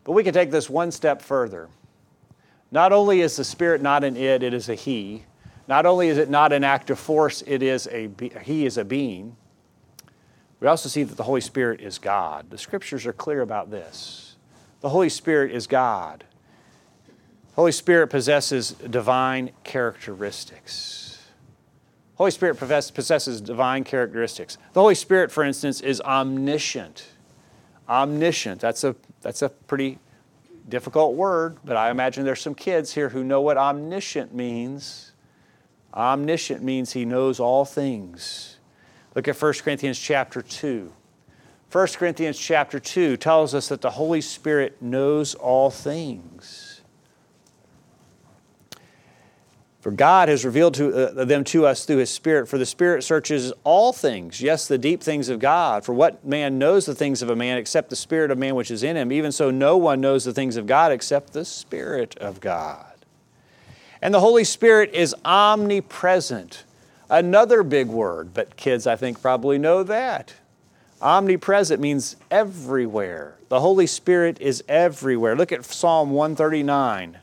But 0.03 0.11
we 0.11 0.23
can 0.23 0.33
take 0.33 0.51
this 0.51 0.69
one 0.69 0.91
step 0.91 1.21
further. 1.21 1.67
Not 2.71 2.93
only 2.93 3.21
is 3.21 3.35
the 3.35 3.43
Spirit 3.43 3.81
not 3.81 4.03
an 4.03 4.15
it, 4.15 4.43
it 4.43 4.53
is 4.53 4.69
a 4.69 4.75
He. 4.75 5.23
Not 5.67 5.85
only 5.85 6.09
is 6.09 6.17
it 6.17 6.29
not 6.29 6.53
an 6.53 6.63
active 6.63 6.99
force, 6.99 7.43
it 7.47 7.63
is 7.63 7.87
a 7.87 8.09
He 8.43 8.65
is 8.65 8.77
a 8.77 8.85
being. 8.85 9.35
We 10.59 10.67
also 10.67 10.89
see 10.89 11.03
that 11.03 11.15
the 11.15 11.23
Holy 11.23 11.41
Spirit 11.41 11.81
is 11.81 11.99
God. 11.99 12.49
The 12.49 12.57
scriptures 12.57 13.05
are 13.05 13.13
clear 13.13 13.41
about 13.41 13.69
this. 13.69 14.35
The 14.81 14.89
Holy 14.89 15.09
Spirit 15.09 15.51
is 15.51 15.67
God. 15.67 16.23
The 17.49 17.55
Holy 17.55 17.71
Spirit 17.71 18.07
possesses 18.07 18.71
divine 18.71 19.51
characteristics. 19.63 21.27
The 22.13 22.17
Holy 22.17 22.31
Spirit 22.31 22.57
possesses 22.57 23.41
divine 23.41 23.83
characteristics. 23.83 24.57
The 24.73 24.81
Holy 24.81 24.95
Spirit, 24.95 25.31
for 25.31 25.43
instance, 25.43 25.81
is 25.81 26.01
omniscient. 26.01 27.07
Omniscient. 27.87 28.59
That's 28.59 28.83
a, 28.83 28.95
that's 29.21 29.43
a 29.43 29.49
pretty 29.49 29.99
difficult 30.67 31.13
word, 31.13 31.57
but 31.63 31.77
I 31.77 31.91
imagine 31.91 32.25
there's 32.25 32.41
some 32.41 32.55
kids 32.55 32.93
here 32.93 33.09
who 33.09 33.23
know 33.23 33.41
what 33.41 33.57
omniscient 33.57 34.33
means. 34.33 35.11
Omniscient 35.93 36.63
means 36.63 36.93
he 36.93 37.05
knows 37.05 37.39
all 37.39 37.65
things. 37.65 38.56
Look 39.17 39.27
at 39.27 39.41
1 39.41 39.53
Corinthians 39.63 39.97
chapter 39.97 40.43
2. 40.43 40.93
1 41.71 41.87
Corinthians 41.87 42.37
chapter 42.37 42.79
2 42.79 43.17
tells 43.17 43.55
us 43.55 43.67
that 43.69 43.81
the 43.81 43.89
Holy 43.89 44.21
Spirit 44.21 44.79
knows 44.79 45.33
all 45.33 45.71
things. 45.71 46.81
For 49.79 49.89
God 49.89 50.29
has 50.29 50.45
revealed 50.45 50.75
to, 50.75 51.19
uh, 51.19 51.25
them 51.25 51.43
to 51.45 51.65
us 51.65 51.83
through 51.83 51.97
His 51.97 52.11
Spirit. 52.11 52.47
For 52.47 52.59
the 52.59 52.65
Spirit 52.67 53.03
searches 53.03 53.51
all 53.63 53.91
things, 53.91 54.39
yes, 54.39 54.67
the 54.67 54.77
deep 54.77 55.01
things 55.01 55.29
of 55.29 55.39
God. 55.39 55.83
For 55.83 55.93
what 55.93 56.23
man 56.23 56.59
knows 56.59 56.85
the 56.85 56.93
things 56.93 57.23
of 57.23 57.31
a 57.31 57.35
man 57.35 57.57
except 57.57 57.89
the 57.89 57.95
Spirit 57.95 58.29
of 58.29 58.37
man 58.37 58.53
which 58.53 58.69
is 58.69 58.83
in 58.83 58.95
him? 58.95 59.11
Even 59.11 59.31
so, 59.31 59.49
no 59.49 59.77
one 59.77 59.99
knows 59.99 60.25
the 60.25 60.33
things 60.33 60.57
of 60.57 60.67
God 60.67 60.91
except 60.91 61.33
the 61.33 61.43
Spirit 61.43 62.15
of 62.19 62.39
God. 62.39 62.93
And 63.99 64.13
the 64.13 64.19
Holy 64.19 64.43
Spirit 64.43 64.93
is 64.93 65.15
omnipresent. 65.25 66.65
Another 67.09 67.63
big 67.63 67.87
word, 67.87 68.33
but 68.33 68.57
kids, 68.57 68.85
I 68.85 68.95
think, 68.95 69.21
probably 69.21 69.57
know 69.57 69.83
that. 69.83 70.33
Omnipresent 71.01 71.79
means 71.79 72.15
everywhere. 72.29 73.37
The 73.49 73.59
Holy 73.61 73.87
Spirit 73.87 74.41
is 74.41 74.63
everywhere. 74.67 75.35
Look 75.35 75.51
at 75.51 75.63
Psalm 75.63 76.11
139, 76.11 77.17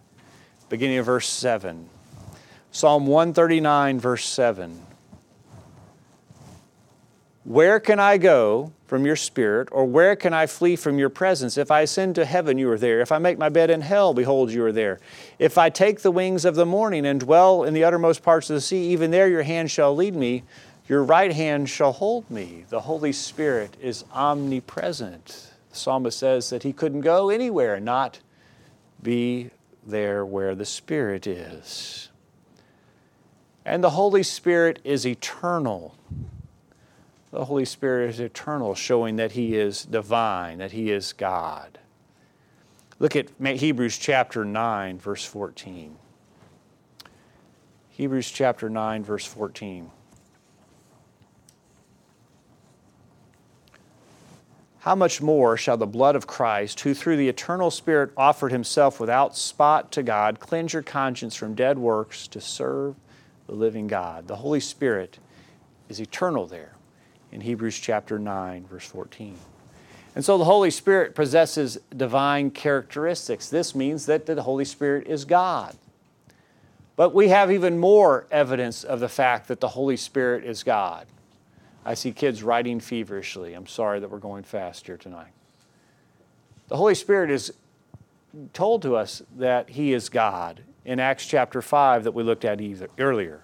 beginning 0.69 0.99
of 0.99 1.07
verse 1.07 1.29
7. 1.29 1.89
Psalm 2.71 3.07
139, 3.07 4.01
verse 4.01 4.25
7. 4.25 4.81
Where 7.45 7.79
can 7.79 8.01
I 8.01 8.17
go 8.17 8.73
from 8.95 9.05
your 9.05 9.17
spirit, 9.17 9.69
or 9.73 9.85
where 9.85 10.15
can 10.15 10.33
I 10.33 10.47
flee 10.47 10.77
from 10.77 11.01
your 11.01 11.09
presence? 11.09 11.59
If 11.59 11.73
I 11.73 11.81
ascend 11.81 12.15
to 12.15 12.25
heaven, 12.25 12.59
you 12.59 12.71
are 12.71 12.79
there. 12.79 13.01
If 13.01 13.11
I 13.11 13.19
make 13.19 13.39
my 13.39 13.49
bed 13.49 13.69
in 13.69 13.81
hell, 13.81 14.15
behold, 14.15 14.53
you 14.53 14.65
are 14.65 14.71
there. 14.71 15.01
If 15.37 15.59
I 15.59 15.69
take 15.69 16.03
the 16.03 16.13
wings 16.13 16.45
of 16.45 16.55
the 16.55 16.65
morning 16.65 17.05
and 17.05 17.19
dwell 17.19 17.65
in 17.65 17.75
the 17.75 17.83
uttermost 17.83 18.23
parts 18.23 18.51
of 18.51 18.55
the 18.55 18.61
sea, 18.61 18.93
even 18.93 19.11
there 19.11 19.27
your 19.27 19.43
hand 19.43 19.73
shall 19.73 19.97
lead 19.97 20.15
me, 20.15 20.45
your 20.89 21.03
right 21.03 21.33
hand 21.33 21.69
shall 21.69 21.91
hold 21.91 22.31
me. 22.31 22.67
The 22.69 22.83
Holy 22.83 23.11
Spirit 23.11 23.77
is 23.81 24.05
omnipresent. 24.13 25.51
The 25.73 25.77
psalmist 25.77 26.17
says 26.17 26.51
that 26.51 26.63
he 26.63 26.73
couldn't 26.73 27.01
go 27.01 27.31
anywhere, 27.31 27.81
not 27.81 28.21
be 29.03 29.51
there 29.85 30.25
where 30.25 30.55
the 30.55 30.65
Spirit 30.65 31.27
is. 31.27 32.11
And 33.65 33.83
the 33.83 33.91
Holy 33.91 34.23
Spirit 34.23 34.79
is 34.85 35.05
eternal. 35.05 35.97
The 37.35 37.47
Holy 37.47 37.65
Spirit 37.65 38.11
is 38.11 38.21
eternal, 38.21 38.77
showing 38.77 39.17
that 39.17 39.33
He 39.33 39.57
is 39.57 39.85
divine, 39.85 40.59
that 40.59 40.71
He 40.71 40.93
is 40.93 41.13
God. 41.13 41.81
Look 43.01 43.17
at 43.17 43.29
Hebrews 43.41 43.99
chapter 43.99 44.45
9, 44.45 45.01
verse 45.01 45.25
14. 45.25 45.97
Hebrews 47.91 48.31
chapter 48.31 48.71
9, 48.71 49.03
verse 49.03 49.27
14. 49.27 49.91
How 54.79 54.95
much 54.95 55.21
more 55.21 55.57
shall 55.57 55.77
the 55.77 55.87
blood 55.87 56.15
of 56.15 56.29
Christ, 56.29 56.79
who 56.83 56.95
through 56.95 57.17
the 57.17 57.29
eternal 57.29 57.73
Spirit 57.73 58.13
offered 58.17 58.53
himself 58.53 59.01
without 59.01 59.37
spot 59.37 59.91
to 59.91 60.05
God, 60.05 60.39
cleanse 60.39 60.73
your 60.73 60.83
conscience 60.83 61.35
from 61.35 61.57
dead 61.57 61.79
works 61.81 62.29
to 62.29 62.41
serve 62.41 62.95
the 63.49 63.57
living 63.57 63.89
God. 63.89 64.29
The 64.29 64.37
Holy 64.37 64.61
Spirit 64.61 65.19
is 65.89 65.99
eternal 65.99 66.47
there 66.47 66.74
in 67.35 67.41
Hebrews 67.41 67.79
chapter 67.79 68.19
9, 68.19 68.65
verse 68.67 68.87
14. 68.87 69.37
And 70.15 70.25
so 70.25 70.39
the 70.39 70.45
Holy 70.45 70.71
Spirit 70.71 71.17
possesses 71.17 71.77
divine 71.95 72.53
characteristics. 72.53 73.49
This 73.49 73.75
means 73.75 74.07
that 74.07 74.25
the 74.25 74.41
Holy 74.41 74.65
Spirit 74.65 75.09
is 75.09 75.25
God. 75.25 75.77
But 76.95 77.13
we 77.13 77.29
have 77.29 77.51
even 77.51 77.81
more 77.81 78.29
evidence 78.31 78.85
of 78.85 79.01
the 79.01 79.09
fact 79.09 79.49
that 79.49 79.59
the 79.59 79.69
Holy 79.69 79.97
Spirit 79.97 80.45
is 80.45 80.63
God. 80.63 81.07
I 81.85 81.95
see 81.95 82.13
kids 82.13 82.45
writing 82.45 82.79
feverishly. 82.79 83.53
I'm 83.55 83.67
sorry 83.67 83.99
that 83.99 84.11
we're 84.11 84.19
going 84.19 84.45
fast 84.45 84.87
here 84.87 84.97
tonight. 84.97 85.33
The 86.69 86.77
Holy 86.77 86.95
Spirit 86.95 87.31
is 87.33 87.53
told 88.53 88.83
to 88.83 88.95
us 88.95 89.23
that 89.37 89.71
He 89.71 89.93
is 89.93 90.09
God 90.09 90.63
in 90.85 91.01
Acts 91.01 91.27
chapter 91.27 91.61
5 91.61 92.05
that 92.05 92.13
we 92.13 92.23
looked 92.23 92.45
at 92.45 92.61
either, 92.61 92.89
earlier. 92.97 93.43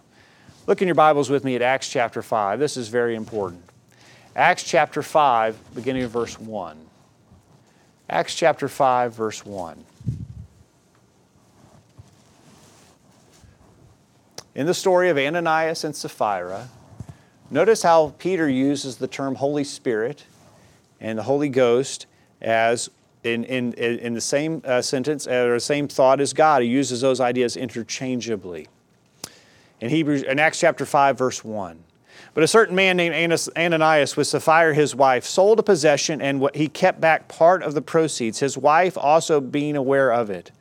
Look 0.69 0.81
in 0.81 0.87
your 0.87 0.95
Bibles 0.95 1.29
with 1.29 1.43
me 1.43 1.57
at 1.57 1.63
Acts 1.63 1.89
chapter 1.89 2.23
5. 2.23 2.61
This 2.61 2.77
is 2.77 2.87
very 2.89 3.17
important. 3.17 3.65
Acts 4.41 4.63
chapter 4.63 5.03
5, 5.03 5.75
beginning 5.75 6.03
of 6.03 6.13
verse 6.13 6.41
1. 6.41 6.79
Acts 8.09 8.35
chapter 8.35 8.69
5, 8.69 9.13
verse 9.13 9.45
1. 9.45 9.85
In 14.55 14.65
the 14.65 14.73
story 14.73 15.11
of 15.11 15.19
Ananias 15.19 15.85
and 15.85 15.95
Sapphira, 15.95 16.71
notice 17.51 17.83
how 17.83 18.15
Peter 18.19 18.49
uses 18.49 18.97
the 18.97 19.07
term 19.07 19.35
Holy 19.35 19.63
Spirit 19.63 20.25
and 21.03 21.19
the 21.19 21.25
Holy 21.25 21.51
Ghost 21.51 22.07
as 22.41 22.89
in, 23.23 23.45
in, 23.45 23.75
in 23.75 24.15
the 24.15 24.23
same 24.23 24.63
uh, 24.65 24.81
sentence 24.81 25.29
or 25.29 25.53
the 25.53 25.61
same 25.61 25.87
thought 25.87 26.19
as 26.19 26.33
God. 26.33 26.63
He 26.63 26.69
uses 26.69 27.03
those 27.03 27.21
ideas 27.21 27.59
interchangeably. 27.59 28.69
In 29.83 29.91
Hebrews, 29.91 30.23
in 30.23 30.39
Acts 30.39 30.61
chapter 30.61 30.87
5, 30.87 31.19
verse 31.19 31.45
1. 31.45 31.85
But 32.33 32.45
a 32.45 32.49
certain 32.49 32.77
man 32.77 32.97
named 32.97 33.33
Ananias 33.57 34.17
with 34.17 34.29
Sapphira 34.29 34.75
his 34.75 34.95
wife 34.95 35.25
sold 35.25 35.59
a 35.59 35.65
possession 35.65 36.23
and 36.23 36.49
he 36.55 36.69
kept 36.69 37.01
back 37.01 37.29
part 37.29 37.63
of 37.63 37.75
the 37.75 37.83
proceeds, 37.83 38.39
his 38.39 38.57
wife 38.57 38.97
also 38.97 39.41
being 39.41 39.77
aware 39.77 40.13
of 40.13 40.31
it, 40.31 40.53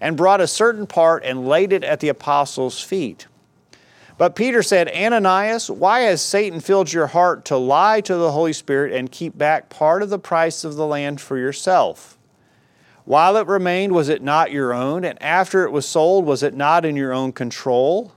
and 0.00 0.16
brought 0.16 0.40
a 0.40 0.46
certain 0.46 0.86
part 0.86 1.24
and 1.24 1.48
laid 1.48 1.72
it 1.72 1.82
at 1.82 2.00
the 2.00 2.08
apostles' 2.08 2.80
feet. 2.80 3.26
But 4.18 4.34
Peter 4.34 4.62
said, 4.62 4.88
Ananias, 4.88 5.70
why 5.70 6.00
has 6.00 6.22
Satan 6.22 6.60
filled 6.60 6.92
your 6.92 7.08
heart 7.08 7.44
to 7.46 7.56
lie 7.56 8.00
to 8.02 8.14
the 8.14 8.32
Holy 8.32 8.54
Spirit 8.54 8.94
and 8.94 9.12
keep 9.12 9.36
back 9.36 9.68
part 9.68 10.02
of 10.02 10.08
the 10.08 10.18
price 10.18 10.64
of 10.64 10.76
the 10.76 10.86
land 10.86 11.20
for 11.20 11.36
yourself? 11.36 12.16
While 13.04 13.36
it 13.36 13.46
remained, 13.46 13.92
was 13.92 14.08
it 14.08 14.22
not 14.22 14.52
your 14.52 14.72
own? 14.72 15.04
And 15.04 15.22
after 15.22 15.64
it 15.64 15.70
was 15.70 15.86
sold, 15.86 16.24
was 16.24 16.42
it 16.42 16.54
not 16.54 16.84
in 16.84 16.96
your 16.96 17.12
own 17.12 17.32
control? 17.32 18.12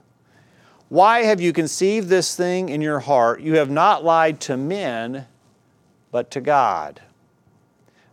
Why 0.90 1.22
have 1.22 1.40
you 1.40 1.54
conceived 1.54 2.10
this 2.10 2.36
thing 2.36 2.70
in 2.70 2.82
your 2.82 3.00
heart? 3.00 3.42
You 3.42 3.58
have 3.58 3.70
not 3.70 4.04
lied 4.04 4.40
to 4.42 4.58
men, 4.58 5.28
but 6.12 6.32
to 6.32 6.42
God. 6.42 7.02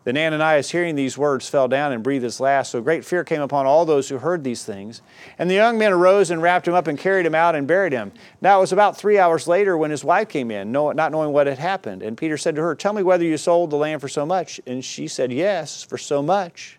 Then 0.04 0.16
Ananias, 0.16 0.70
hearing 0.70 0.94
these 0.94 1.18
words, 1.18 1.48
fell 1.48 1.66
down 1.66 1.92
and 1.92 2.00
breathed 2.00 2.22
his 2.22 2.38
last. 2.38 2.70
So 2.70 2.80
great 2.80 3.04
fear 3.04 3.24
came 3.24 3.40
upon 3.40 3.66
all 3.66 3.84
those 3.84 4.08
who 4.08 4.18
heard 4.18 4.44
these 4.44 4.62
things. 4.62 5.02
And 5.36 5.50
the 5.50 5.54
young 5.54 5.78
men 5.78 5.92
arose 5.92 6.30
and 6.30 6.40
wrapped 6.40 6.68
him 6.68 6.74
up 6.74 6.86
and 6.86 6.96
carried 6.96 7.26
him 7.26 7.34
out 7.34 7.56
and 7.56 7.66
buried 7.66 7.92
him. 7.92 8.12
Now 8.40 8.58
it 8.58 8.60
was 8.60 8.72
about 8.72 8.96
three 8.96 9.18
hours 9.18 9.48
later 9.48 9.76
when 9.76 9.90
his 9.90 10.04
wife 10.04 10.28
came 10.28 10.52
in, 10.52 10.70
not 10.70 11.10
knowing 11.10 11.32
what 11.32 11.48
had 11.48 11.58
happened. 11.58 12.02
And 12.02 12.16
Peter 12.16 12.36
said 12.36 12.54
to 12.54 12.62
her, 12.62 12.76
Tell 12.76 12.92
me 12.92 13.02
whether 13.02 13.24
you 13.24 13.36
sold 13.36 13.70
the 13.70 13.76
land 13.76 14.00
for 14.00 14.08
so 14.08 14.24
much. 14.24 14.60
And 14.64 14.84
she 14.84 15.08
said, 15.08 15.32
Yes, 15.32 15.82
for 15.82 15.98
so 15.98 16.22
much. 16.22 16.78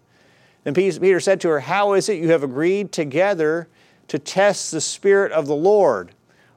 Then 0.63 0.73
Peter 0.73 1.19
said 1.19 1.41
to 1.41 1.49
her, 1.49 1.59
How 1.59 1.93
is 1.93 2.07
it 2.07 2.19
you 2.19 2.29
have 2.29 2.43
agreed 2.43 2.93
together 2.93 3.67
to 4.07 4.19
test 4.19 4.71
the 4.71 4.81
Spirit 4.81 5.31
of 5.31 5.47
the 5.47 5.55
Lord? 5.55 6.11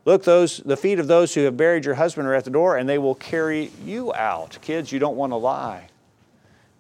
Look, 0.05 0.25
those, 0.25 0.59
the 0.59 0.77
feet 0.77 0.99
of 0.99 1.09
those 1.09 1.35
who 1.35 1.43
have 1.43 1.57
buried 1.57 1.85
your 1.85 1.95
husband 1.95 2.27
are 2.27 2.35
at 2.35 2.45
the 2.45 2.51
door, 2.51 2.77
and 2.77 2.89
they 2.89 2.99
will 2.99 3.15
carry 3.15 3.71
you 3.85 4.13
out. 4.15 4.59
Kids, 4.63 4.91
you 4.93 4.99
don't 4.99 5.17
want 5.17 5.33
to 5.33 5.37
lie. 5.37 5.89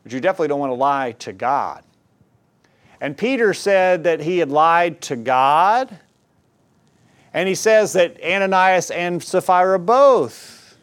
But 0.03 0.13
you 0.13 0.21
definitely 0.21 0.49
don't 0.49 0.61
want 0.61 0.71
to 0.71 0.75
lie 0.75 1.13
to 1.21 1.33
God. 1.33 1.85
And 3.01 3.17
Peter 3.17 3.55
said 3.55 4.05
that 4.05 4.21
he 4.21 4.39
had 4.39 4.51
lied 4.51 5.01
to 5.03 5.17
God. 5.17 5.99
And 7.33 7.49
he 7.49 7.55
says 7.55 7.93
that 7.95 8.23
Ananias 8.23 8.91
and 8.91 9.23
Sapphira 9.23 9.79
both 9.79 10.77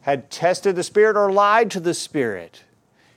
had 0.00 0.30
tested 0.30 0.76
the 0.76 0.82
Spirit 0.82 1.16
or 1.16 1.32
lied 1.32 1.70
to 1.72 1.80
the 1.80 1.94
Spirit. 1.94 2.63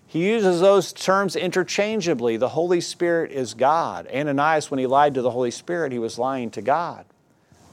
He 0.09 0.29
uses 0.29 0.61
those 0.61 0.93
terms 0.93 1.35
interchangeably. 1.35 2.37
The 2.37 2.49
Holy 2.49 2.79
Spirit 2.79 3.31
is 3.31 3.53
God. 3.53 4.07
Ananias, 4.07 4.71
when 4.71 4.79
he 4.79 4.87
lied 4.87 5.13
to 5.15 5.21
the 5.21 5.31
Holy 5.31 5.51
Spirit, 5.51 5.91
he 5.91 5.99
was 5.99 6.17
lying 6.17 6.49
to 6.51 6.61
God. 6.61 7.05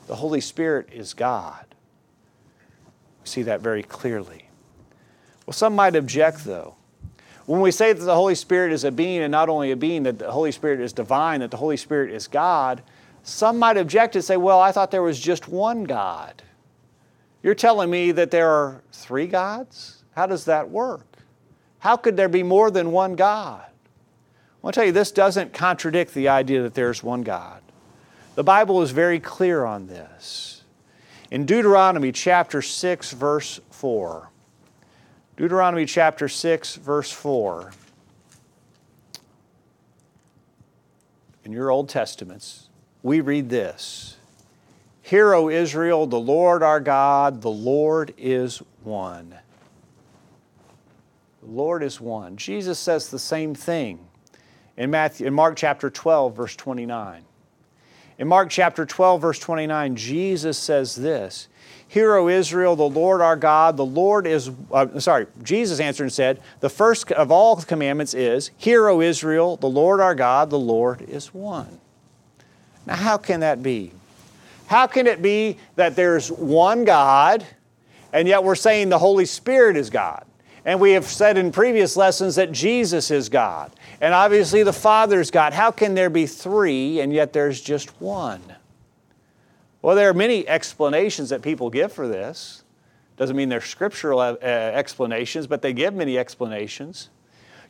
The 0.09 0.16
Holy 0.16 0.40
Spirit 0.40 0.88
is 0.92 1.14
God. 1.14 1.64
We 3.23 3.29
see 3.29 3.42
that 3.42 3.61
very 3.61 3.85
clearly. 3.85 4.49
Well, 5.47 5.55
some 5.55 5.77
might 5.77 5.94
object, 5.94 6.44
though. 6.44 6.75
When 7.47 7.61
we 7.61 7.70
say 7.70 7.92
that 7.92 8.05
the 8.05 8.14
Holy 8.14 8.35
Spirit 8.35 8.73
is 8.73 8.83
a 8.83 8.90
being, 8.90 9.23
and 9.23 9.31
not 9.31 9.49
only 9.49 9.70
a 9.70 9.77
being, 9.77 10.03
that 10.03 10.18
the 10.18 10.33
Holy 10.33 10.51
Spirit 10.51 10.81
is 10.81 10.92
divine, 10.92 11.40
that 11.40 11.53
the 11.53 11.57
Holy 11.57 11.77
Spirit 11.77 12.11
is 12.11 12.27
God, 12.27 12.83
some 13.23 13.59
might 13.59 13.77
object 13.77 14.16
and 14.16 14.25
say, 14.25 14.37
well, 14.37 14.61
I 14.61 14.73
thought 14.73 14.90
there 14.90 15.03
was 15.03 15.20
just 15.20 15.49
one 15.49 15.85
God. 15.85 16.42
You're 17.42 17.55
telling 17.55 17.90
me 17.90 18.11
that 18.12 18.31
there 18.31 18.51
are 18.51 18.83
three 18.92 19.27
gods? 19.27 20.03
How 20.16 20.27
does 20.27 20.47
that 20.47 20.68
work? 20.70 21.13
How 21.85 21.99
could 21.99 22.16
there 22.16 22.31
be 22.31 22.42
more 22.42 22.70
than 22.70 22.92
one 22.92 23.14
God? 23.14 23.61
I 23.61 24.57
want 24.62 24.73
to 24.73 24.81
tell 24.81 24.87
you, 24.87 24.92
this 24.92 25.12
doesn't 25.12 25.53
contradict 25.53 26.14
the 26.14 26.29
idea 26.29 26.62
that 26.62 26.73
there's 26.73 27.03
one 27.03 27.23
God. 27.23 27.61
The 28.37 28.42
Bible 28.42 28.81
is 28.81 28.90
very 28.90 29.20
clear 29.20 29.66
on 29.66 29.87
this. 29.87 30.62
In 31.31 31.44
Deuteronomy 31.44 32.11
chapter 32.11 32.62
6, 32.62 33.12
verse 33.12 33.61
4, 33.70 34.31
Deuteronomy 35.37 35.85
chapter 35.85 36.27
6, 36.27 36.77
verse 36.77 37.12
4, 37.12 37.73
in 41.44 41.53
your 41.53 41.70
Old 41.70 41.90
Testaments, 41.90 42.70
we 43.03 43.20
read 43.20 43.51
this 43.51 44.16
Hear, 45.03 45.35
O 45.35 45.51
Israel, 45.51 46.07
the 46.07 46.18
Lord 46.18 46.62
our 46.62 46.81
God, 46.81 47.42
the 47.42 47.51
Lord 47.51 48.14
is 48.16 48.62
one. 48.83 49.35
The 51.45 51.51
Lord 51.51 51.83
is 51.83 52.01
one. 52.01 52.37
Jesus 52.37 52.79
says 52.79 53.11
the 53.11 53.19
same 53.19 53.55
thing 53.55 53.99
in, 54.79 54.91
Matthew, 54.91 55.27
in 55.27 55.35
Mark 55.35 55.57
chapter 55.57 55.91
12, 55.91 56.35
verse 56.35 56.57
29. 56.57 57.23
In 58.19 58.29
Mark 58.29 58.49
chapter 58.49 58.87
12, 58.87 59.21
verse 59.21 59.39
29, 59.39 59.95
Jesus 59.95 60.57
says 60.57 60.95
this 60.95 61.49
Hear, 61.87 62.15
O 62.17 62.29
Israel, 62.29 62.77
the 62.77 62.89
Lord 62.89 63.21
our 63.21 63.37
God, 63.37 63.77
the 63.77 63.85
Lord 63.85 64.27
is, 64.27 64.51
uh, 64.73 64.99
sorry, 65.01 65.27
Jesus 65.43 65.81
answered 65.81 66.05
and 66.05 66.13
said, 66.13 66.41
The 66.61 66.71
first 66.71 67.13
of 67.13 67.31
all 67.31 67.57
commandments 67.57 68.15
is, 68.15 68.51
Hear, 68.57 68.89
O 68.89 69.03
Israel, 69.03 69.57
the 69.57 69.69
Lord 69.69 70.01
our 70.01 70.15
God, 70.15 70.49
the 70.49 70.59
Lord 70.59 71.03
is 71.03 71.35
one. 71.35 71.79
Now, 72.87 72.97
how 72.97 73.19
can 73.19 73.41
that 73.41 73.63
be? 73.63 73.93
How 74.67 74.87
can 74.87 75.07
it 75.07 75.21
be 75.21 75.59
that 75.77 75.95
there's 75.95 76.33
one 76.33 76.85
God, 76.87 77.45
and 78.15 78.27
yet 78.27 78.45
we're 78.45 78.55
saying 78.55 78.89
the 78.89 78.99
Holy 78.99 79.27
Spirit 79.27 79.77
is 79.77 79.91
God? 79.91 80.25
And 80.64 80.81
we 80.81 80.92
have 80.92 81.05
said 81.05 81.37
in 81.37 81.53
previous 81.53 81.96
lessons 81.96 82.37
that 82.37 82.50
Jesus 82.50 83.11
is 83.11 83.29
God. 83.29 83.70
And 84.00 84.14
obviously 84.14 84.62
the 84.62 84.72
Father 84.72 85.20
is 85.20 85.31
God. 85.31 85.53
How 85.53 85.70
can 85.70 85.94
there 85.94 86.09
be 86.09 86.27
three 86.27 87.00
and 87.00 87.12
yet 87.12 87.33
there's 87.33 87.61
just 87.61 88.00
one? 88.00 88.42
Well, 89.83 89.94
there 89.94 90.09
are 90.09 90.14
many 90.14 90.48
explanations 90.48 91.29
that 91.29 91.42
people 91.42 91.68
give 91.68 91.92
for 91.92 92.09
this. 92.09 92.62
Doesn't 93.18 93.37
mean 93.37 93.50
they're 93.50 93.61
scriptural 93.61 94.18
uh, 94.18 94.37
explanations, 94.42 95.46
but 95.46 95.61
they 95.61 95.74
give 95.74 95.94
many 95.94 96.16
explanations. 96.16 97.11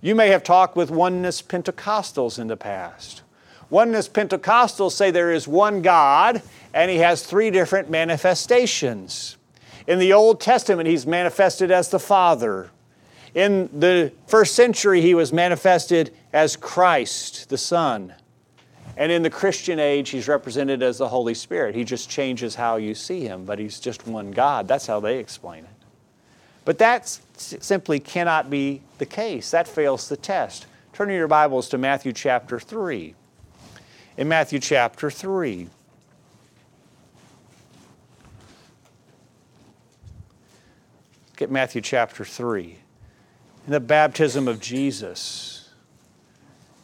You 0.01 0.15
may 0.15 0.29
have 0.29 0.45
talked 0.45 0.77
with 0.77 0.91
oneness 0.91 1.43
Pentecostals 1.43 2.39
in 2.39 2.47
the 2.47 2.57
past. 2.57 3.23
Oneness 3.71 4.09
Pentecostals 4.09 4.93
say 4.93 5.11
there 5.11 5.33
is 5.33 5.49
one 5.49 5.83
God 5.83 6.43
and 6.73 6.91
He 6.91 6.99
has 6.99 7.25
three 7.25 7.51
different 7.51 7.91
manifestations. 7.91 9.37
In 9.87 9.99
the 9.99 10.13
Old 10.13 10.41
Testament, 10.41 10.89
He's 10.89 11.07
manifested 11.07 11.73
as 11.73 11.89
the 11.89 11.99
Father. 11.99 12.71
In 13.35 13.69
the 13.79 14.13
first 14.29 14.55
century, 14.55 15.01
he 15.01 15.15
was 15.15 15.33
manifested 15.33 16.15
as 16.33 16.55
Christ, 16.55 17.49
the 17.49 17.59
Son. 17.59 18.15
And 18.97 19.11
in 19.11 19.23
the 19.23 19.31
Christian 19.31 19.81
age, 19.81 20.11
he's 20.11 20.29
represented 20.29 20.83
as 20.83 20.99
the 20.99 21.09
Holy 21.09 21.35
Spirit. 21.35 21.75
He 21.75 21.83
just 21.83 22.09
changes 22.09 22.55
how 22.55 22.77
you 22.77 22.95
see 22.95 23.23
him, 23.23 23.45
but 23.45 23.59
he's 23.59 23.81
just 23.81 24.07
one 24.07 24.31
God. 24.31 24.69
That's 24.69 24.87
how 24.87 25.01
they 25.01 25.19
explain 25.19 25.65
it. 25.65 25.71
But 26.65 26.79
that 26.79 27.19
simply 27.37 27.99
cannot 27.99 28.51
be 28.51 28.83
the 28.99 29.07
case. 29.07 29.51
That 29.51 29.67
fails 29.67 30.09
the 30.09 30.17
test. 30.17 30.67
Turn 30.93 31.11
your 31.11 31.27
Bibles 31.27 31.69
to 31.71 31.79
Matthew 31.79 32.13
chapter 32.13 32.61
3. 32.61 33.15
In 34.17 34.29
Matthew 34.29 34.61
chapter 34.61 35.11
3, 35.11 35.69
Get 41.37 41.51
Matthew 41.51 41.81
chapter 41.81 42.25
3 42.25 42.79
in 43.67 43.73
the 43.73 43.81
baptism 43.81 44.49
of 44.49 44.61
Jesus? 44.61 45.55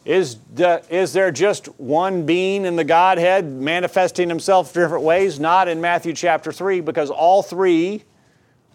Is, 0.03 0.37
the, 0.55 0.83
is 0.89 1.13
there 1.13 1.31
just 1.31 1.67
one 1.79 2.25
being 2.25 2.65
in 2.65 2.75
the 2.75 2.83
Godhead 2.83 3.45
manifesting 3.45 4.29
himself 4.29 4.73
different 4.73 5.03
ways? 5.03 5.39
Not 5.39 5.67
in 5.67 5.79
Matthew 5.79 6.13
chapter 6.13 6.51
3, 6.51 6.81
because 6.81 7.11
all 7.11 7.43
three 7.43 8.03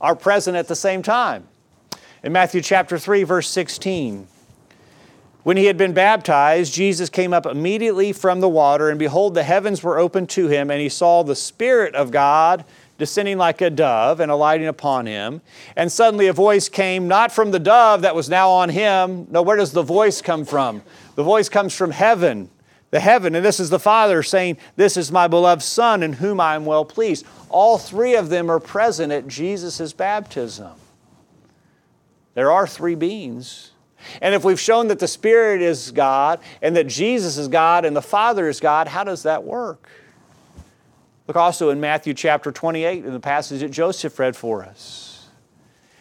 are 0.01 0.15
present 0.15 0.57
at 0.57 0.69
the 0.69 0.77
same 0.77 1.03
time. 1.03 1.49
In 2.23 2.33
Matthew 2.33 2.61
chapter 2.61 2.97
3, 2.99 3.25
verse 3.25 3.49
16, 3.49 4.29
when 5.43 5.57
he 5.57 5.67
had 5.67 5.77
been 5.77 5.93
baptized, 5.93 6.75
Jesus 6.75 7.09
came 7.09 7.33
up 7.33 7.47
immediately 7.47 8.13
from 8.13 8.41
the 8.41 8.49
water, 8.49 8.89
and 8.89 8.99
behold, 8.99 9.35
the 9.35 9.45
heavens 9.45 9.83
were 9.83 9.99
opened 9.99 10.29
to 10.31 10.49
him, 10.49 10.71
and 10.71 10.81
he 10.81 10.89
saw 10.89 11.23
the 11.23 11.37
Spirit 11.37 11.95
of 11.95 12.11
God 12.11 12.65
descending 12.99 13.39
like 13.39 13.61
a 13.61 13.71
dove 13.71 14.21
and 14.21 14.31
alighting 14.31 14.67
upon 14.67 15.07
him. 15.07 15.41
And 15.77 15.91
suddenly 15.91 16.29
a 16.29 16.33
voice 16.33 16.69
came, 16.69 17.09
not 17.09 17.33
from 17.33 17.51
the 17.51 17.59
dove 17.59 18.03
that 18.03 18.15
was 18.15 18.29
now 18.29 18.51
on 18.51 18.69
him. 18.69 19.27
No, 19.31 19.43
where 19.43 19.57
does 19.57 19.73
the 19.73 19.83
voice 19.83 20.23
come 20.23 20.45
from? 20.45 20.83
The 21.15 21.23
voice 21.23 21.49
comes 21.49 21.75
from 21.75 21.91
heaven, 21.91 22.51
the 22.91 23.01
heaven. 23.01 23.35
And 23.35 23.45
this 23.45 23.61
is 23.61 23.71
the 23.71 23.79
Father 23.79 24.23
saying, 24.23 24.57
This 24.77 24.97
is 24.97 25.13
my 25.13 25.29
beloved 25.29 25.63
Son 25.63 26.03
in 26.03 26.15
whom 26.15 26.41
I 26.41 26.55
am 26.55 26.65
well 26.65 26.85
pleased. 26.85 27.27
All 27.49 27.79
three 27.79 28.15
of 28.15 28.29
them 28.29 28.51
are 28.51 28.61
present 28.61 29.13
at 29.13 29.27
Jesus' 29.29 29.93
baptism. 29.93 30.73
There 32.35 32.51
are 32.51 32.67
three 32.67 32.95
beings. 32.95 33.73
And 34.21 34.35
if 34.35 34.45
we've 34.45 34.61
shown 34.61 34.89
that 34.89 34.99
the 34.99 35.09
Spirit 35.09 35.63
is 35.63 35.91
God 35.91 36.41
and 36.63 36.77
that 36.77 36.87
Jesus 36.87 37.39
is 37.39 37.49
God 37.49 37.85
and 37.85 37.97
the 37.97 38.03
Father 38.03 38.49
is 38.49 38.61
God, 38.61 38.89
how 38.89 39.05
does 39.05 39.23
that 39.25 39.45
work? 39.45 39.89
Look 41.27 41.37
also 41.37 41.71
in 41.71 41.81
Matthew 41.81 42.15
chapter 42.15 42.53
28 42.53 43.05
in 43.05 43.13
the 43.13 43.21
passage 43.21 43.61
that 43.61 43.71
Joseph 43.71 44.19
read 44.19 44.37
for 44.37 44.65
us. 44.65 45.29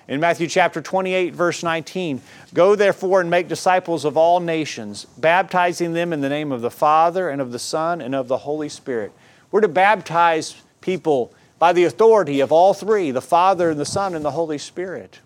In 0.08 0.20
Matthew 0.20 0.48
chapter 0.48 0.82
28, 0.82 1.34
verse 1.34 1.64
19, 1.64 2.22
Go 2.54 2.76
therefore 2.76 3.22
and 3.22 3.30
make 3.30 3.48
disciples 3.48 4.06
of 4.06 4.18
all 4.18 4.40
nations, 4.40 5.06
baptizing 5.18 5.94
them 5.94 6.14
in 6.14 6.22
the 6.22 6.30
name 6.30 6.52
of 6.52 6.62
the 6.62 6.70
Father 6.70 7.30
and 7.30 7.42
of 7.42 7.52
the 7.52 7.58
Son 7.58 8.02
and 8.02 8.14
of 8.14 8.28
the 8.28 8.38
Holy 8.38 8.70
Spirit. 8.70 9.12
We're 9.50 9.62
to 9.62 9.68
baptize 9.68 10.62
people 10.80 11.34
by 11.58 11.74
the 11.74 11.86
authority 11.86 12.40
of 12.40 12.52
all 12.52 12.76
three 12.76 13.10
the 13.10 13.22
Father 13.22 13.72
and 13.72 13.80
the 13.80 13.86
Son 13.86 14.14
and 14.14 14.24
the 14.24 14.32
Holy 14.32 14.60
Spirit. 14.60 15.22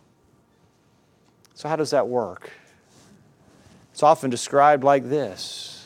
So, 1.56 1.68
how 1.68 1.76
does 1.76 1.90
that 1.90 2.08
work? 2.08 2.52
It's 3.92 4.02
often 4.02 4.30
described 4.30 4.86
like 4.86 5.10
this 5.10 5.79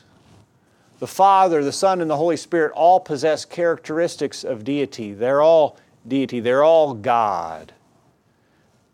the 0.99 1.07
Father, 1.07 1.63
the 1.63 1.71
Son, 1.71 2.01
and 2.01 2.09
the 2.09 2.17
Holy 2.17 2.37
Spirit 2.37 2.71
all 2.73 2.99
possess 2.99 3.45
characteristics 3.45 4.43
of 4.43 4.63
deity. 4.63 5.13
They're 5.13 5.41
all 5.41 5.77
deity, 6.07 6.39
they're 6.39 6.63
all 6.63 6.93
God, 6.93 7.73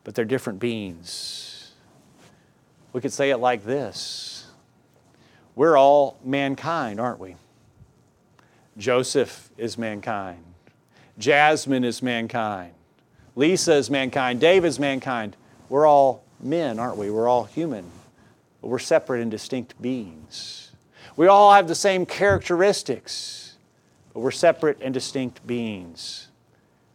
but 0.03 0.15
they're 0.15 0.25
different 0.25 0.59
beings. 0.59 1.71
We 2.93 3.01
could 3.01 3.13
say 3.13 3.29
it 3.29 3.37
like 3.37 3.63
this 3.63 4.47
We're 5.55 5.77
all 5.77 6.17
mankind, 6.23 6.99
aren't 6.99 7.19
we? 7.19 7.35
Joseph 8.77 9.49
is 9.57 9.77
mankind. 9.77 10.43
Jasmine 11.17 11.83
is 11.83 12.01
mankind. 12.01 12.73
Lisa 13.35 13.73
is 13.73 13.89
mankind. 13.89 14.39
David's 14.39 14.79
mankind. 14.79 15.35
We're 15.67 15.85
all 15.85 16.23
men, 16.39 16.79
aren't 16.79 16.97
we? 16.97 17.11
We're 17.11 17.27
all 17.27 17.43
human. 17.43 17.85
But 18.61 18.69
we're 18.69 18.79
separate 18.79 19.21
and 19.21 19.29
distinct 19.29 19.79
beings. 19.81 20.68
We 21.19 21.27
all 21.27 21.51
have 21.51 21.67
the 21.67 21.75
same 21.75 22.05
characteristics, 22.05 23.57
but 24.13 24.21
we're 24.21 24.31
separate 24.31 24.77
and 24.79 24.93
distinct 24.93 25.45
beings. 25.45 26.29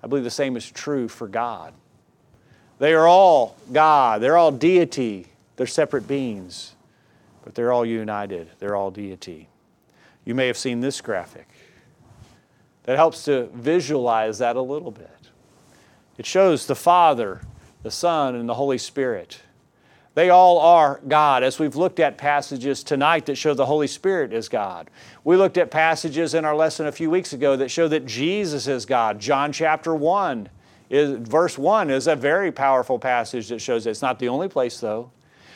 I 0.03 0.07
believe 0.07 0.25
the 0.25 0.31
same 0.31 0.57
is 0.57 0.71
true 0.71 1.09
for 1.09 1.29
God. 1.29 1.75
They 2.79 2.95
are 2.95 3.07
all 3.07 3.55
God, 3.71 4.23
they're 4.23 4.39
all 4.39 4.51
deity, 4.51 5.27
they're 5.57 5.67
separate 5.67 6.09
beings, 6.09 6.75
but 7.45 7.55
they're 7.55 7.71
all 7.71 7.85
united, 7.85 8.49
they're 8.61 8.75
all 8.75 8.91
deity. 8.91 9.51
You 10.25 10.35
may 10.35 10.47
have 10.47 10.57
seen 10.57 10.81
this 10.81 11.03
graphic 11.03 11.47
that 12.85 12.97
helps 12.97 13.27
to 13.27 13.51
visualize 13.53 14.39
that 14.39 14.57
a 14.57 14.63
little 14.63 14.91
bit. 14.91 15.29
It 16.17 16.25
shows 16.25 16.65
the 16.65 16.75
Father, 16.75 17.43
the 17.83 17.91
Son, 17.91 18.35
and 18.37 18.49
the 18.49 18.55
Holy 18.55 18.79
Spirit. 18.79 19.41
They 20.15 20.31
all 20.31 20.59
are 20.61 21.01
God, 21.09 21.43
as 21.43 21.59
we've 21.59 21.75
looked 21.75 21.99
at 21.99 22.17
passages 22.17 22.85
tonight 22.85 23.27
that 23.27 23.35
show 23.35 23.53
the 23.53 23.67
Holy 23.67 23.89
Spirit 23.89 24.33
is 24.33 24.49
God. 24.49 24.89
We 25.25 25.37
looked 25.37 25.59
at 25.59 25.73
passages 25.73 26.35
in 26.35 26.45
our 26.45 26.55
lesson 26.55 26.87
a 26.87 26.93
few 26.93 27.11
weeks 27.11 27.33
ago 27.33 27.57
that 27.57 27.71
show 27.71 27.89
that 27.89 28.07
Jesus 28.07 28.69
is 28.69 28.87
God. 28.87 29.19
John 29.19 29.53
chapter 29.53 29.93
1, 29.93 30.49
is, 30.89 31.29
verse 31.29 31.59
1 31.59 31.91
is 31.91 32.07
a 32.07 32.15
very 32.15 32.53
powerful 32.53 32.99
passage 32.99 33.49
that 33.49 33.61
shows 33.61 33.87
it. 33.87 33.91
It's 33.91 34.03
not 34.03 34.21
the 34.21 34.29
only 34.29 34.49
place, 34.49 34.79
though, 34.79 35.11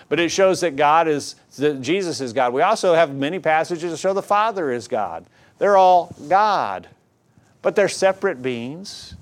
but 0.09 0.19
it 0.19 0.31
shows 0.31 0.61
that 0.63 0.75
God 0.75 1.07
is, 1.07 1.37
that 1.59 1.81
Jesus 1.81 2.21
is 2.21 2.33
God. 2.33 2.53
We 2.53 2.63
also 2.63 2.95
have 2.95 3.15
many 3.15 3.39
passages 3.39 3.93
that 3.93 3.99
show 3.99 4.13
the 4.13 4.23
Father 4.23 4.73
is 4.73 4.89
God. 4.89 5.27
They're 5.59 5.77
all 5.77 6.15
God, 6.29 6.89
but 7.63 7.77
they're 7.77 7.89
separate 7.89 8.43
beings. 8.43 9.15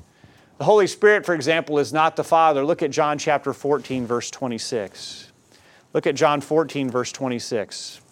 The 0.57 0.65
Holy 0.65 0.87
Spirit, 0.87 1.27
for 1.27 1.35
example, 1.35 1.79
is 1.79 1.93
not 1.93 2.17
the 2.17 2.25
Father. 2.25 2.65
Look 2.65 2.83
at 2.83 2.91
John 2.91 3.19
chapter 3.19 3.53
14, 3.53 4.07
verse 4.07 4.31
26. 4.31 5.26
Look 5.97 6.07
at 6.07 6.15
John 6.15 6.43
14, 6.43 6.91
verse 6.91 7.11
26. 7.11 8.03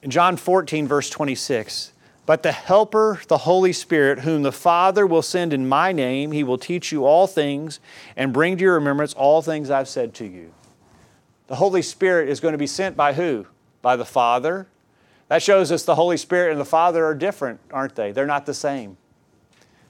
In 0.00 0.10
John 0.10 0.38
14, 0.38 0.88
verse 0.88 1.10
26, 1.10 1.92
but 2.24 2.42
the 2.42 2.52
Helper, 2.52 3.20
the 3.28 3.36
Holy 3.36 3.74
Spirit, 3.74 4.20
whom 4.20 4.42
the 4.42 4.52
Father 4.52 5.06
will 5.06 5.20
send 5.20 5.52
in 5.52 5.68
my 5.68 5.92
name, 5.92 6.32
he 6.32 6.42
will 6.42 6.56
teach 6.56 6.90
you 6.90 7.04
all 7.04 7.26
things 7.26 7.78
and 8.16 8.32
bring 8.32 8.56
to 8.56 8.62
your 8.62 8.76
remembrance 8.76 9.12
all 9.12 9.42
things 9.42 9.68
I've 9.68 9.88
said 9.88 10.14
to 10.14 10.24
you. 10.24 10.54
The 11.48 11.56
Holy 11.56 11.82
Spirit 11.82 12.30
is 12.30 12.40
going 12.40 12.52
to 12.52 12.58
be 12.58 12.66
sent 12.66 12.96
by 12.96 13.12
who? 13.12 13.46
By 13.82 13.96
the 13.96 14.06
Father. 14.06 14.66
That 15.28 15.42
shows 15.42 15.70
us 15.70 15.84
the 15.84 15.96
Holy 15.96 16.16
Spirit 16.16 16.52
and 16.52 16.60
the 16.60 16.64
Father 16.64 17.04
are 17.04 17.14
different, 17.14 17.60
aren't 17.70 17.96
they? 17.96 18.12
They're 18.12 18.24
not 18.24 18.46
the 18.46 18.54
same 18.54 18.96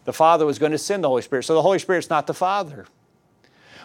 the 0.04 0.12
Father 0.12 0.46
was 0.46 0.58
going 0.58 0.72
to 0.72 0.78
send 0.78 1.04
the 1.04 1.08
Holy 1.08 1.22
Spirit. 1.22 1.44
So 1.44 1.54
the 1.54 1.62
Holy 1.62 1.78
Spirit's 1.78 2.10
not 2.10 2.26
the 2.26 2.34
Father. 2.34 2.86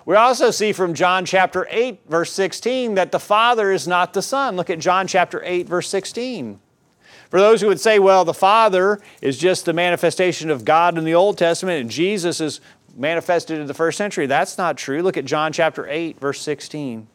We 0.06 0.16
also 0.16 0.52
see 0.52 0.72
from 0.72 0.94
John 0.94 1.26
chapter 1.26 1.68
8, 1.70 2.02
verse 2.08 2.32
16, 2.32 2.96
that 2.96 3.12
the 3.12 3.20
Father 3.20 3.72
is 3.72 3.88
not 3.88 4.14
the 4.14 4.22
Son. 4.22 4.56
Look 4.56 4.70
at 4.70 4.80
John 4.80 5.06
chapter 5.06 5.42
8, 5.44 5.68
verse 5.68 5.90
16. 5.90 6.60
For 7.30 7.42
those 7.42 7.60
who 7.60 7.68
would 7.68 7.80
say, 7.82 8.00
well, 8.00 8.24
the 8.24 8.34
Father 8.34 9.02
is 9.22 9.38
just 9.38 9.66
the 9.66 9.74
manifestation 9.74 10.50
of 10.50 10.64
God 10.64 10.98
in 10.98 11.04
the 11.04 11.14
Old 11.14 11.38
Testament 11.38 11.82
and 11.82 11.90
Jesus 11.90 12.40
is 12.40 12.62
manifested 12.96 13.60
in 13.60 13.68
the 13.68 13.74
first 13.74 13.98
century, 13.98 14.28
that's 14.28 14.58
not 14.58 14.78
true. 14.78 15.02
Look 15.02 15.18
at 15.18 15.26
John 15.26 15.52
chapter 15.52 15.88
8, 15.88 16.20
verse 16.20 16.42
16. 16.42 17.08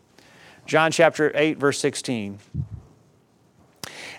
John 0.66 0.92
chapter 0.92 1.32
8, 1.34 1.58
verse 1.58 1.78
16. 1.78 2.38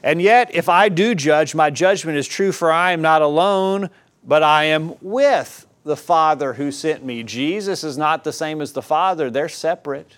And 0.01 0.21
yet, 0.21 0.53
if 0.53 0.67
I 0.67 0.89
do 0.89 1.15
judge, 1.15 1.55
my 1.55 1.69
judgment 1.69 2.17
is 2.17 2.27
true, 2.27 2.51
for 2.51 2.71
I 2.71 2.91
am 2.91 3.01
not 3.01 3.21
alone, 3.21 3.89
but 4.25 4.43
I 4.43 4.65
am 4.65 4.95
with 5.01 5.67
the 5.83 5.97
Father 5.97 6.53
who 6.53 6.71
sent 6.71 7.03
me. 7.03 7.23
Jesus 7.23 7.83
is 7.83 7.97
not 7.97 8.23
the 8.23 8.33
same 8.33 8.61
as 8.61 8.73
the 8.73 8.81
Father, 8.81 9.29
they're 9.29 9.49
separate. 9.49 10.17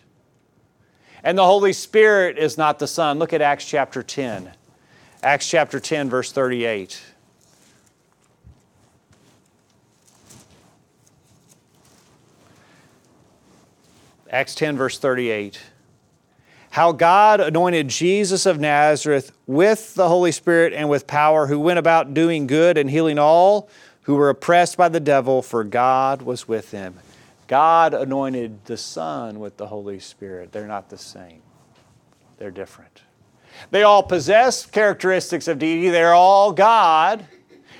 And 1.23 1.37
the 1.37 1.45
Holy 1.45 1.73
Spirit 1.73 2.37
is 2.37 2.57
not 2.57 2.77
the 2.77 2.87
Son. 2.87 3.17
Look 3.17 3.33
at 3.33 3.41
Acts 3.41 3.65
chapter 3.65 4.03
10. 4.03 4.51
Acts 5.23 5.49
chapter 5.49 5.79
10, 5.79 6.07
verse 6.07 6.31
38. 6.31 7.01
Acts 14.29 14.53
10, 14.53 14.77
verse 14.77 14.99
38 14.99 15.61
how 16.75 16.91
God 16.91 17.39
anointed 17.39 17.87
Jesus 17.87 18.45
of 18.45 18.59
Nazareth 18.59 19.31
with 19.47 19.95
the 19.95 20.09
Holy 20.09 20.33
Spirit 20.33 20.73
and 20.73 20.89
with 20.89 21.07
power, 21.07 21.47
who 21.47 21.57
went 21.57 21.79
about 21.79 22.13
doing 22.13 22.47
good 22.47 22.77
and 22.77 22.89
healing 22.89 23.17
all 23.17 23.69
who 24.05 24.15
were 24.15 24.29
oppressed 24.29 24.77
by 24.77 24.87
the 24.87 24.99
devil, 24.99 25.41
for 25.41 25.63
God 25.63 26.21
was 26.21 26.47
with 26.47 26.69
them. 26.71 26.95
God 27.47 27.93
anointed 27.93 28.65
the 28.65 28.77
Son 28.77 29.39
with 29.39 29.57
the 29.57 29.67
Holy 29.67 29.99
Spirit. 29.99 30.51
They're 30.51 30.67
not 30.67 30.89
the 30.89 30.97
same, 30.97 31.41
they're 32.37 32.51
different. 32.51 33.01
They 33.71 33.83
all 33.83 34.03
possess 34.03 34.65
characteristics 34.65 35.47
of 35.47 35.59
deity, 35.59 35.89
they're 35.89 36.13
all 36.13 36.51
God, 36.51 37.25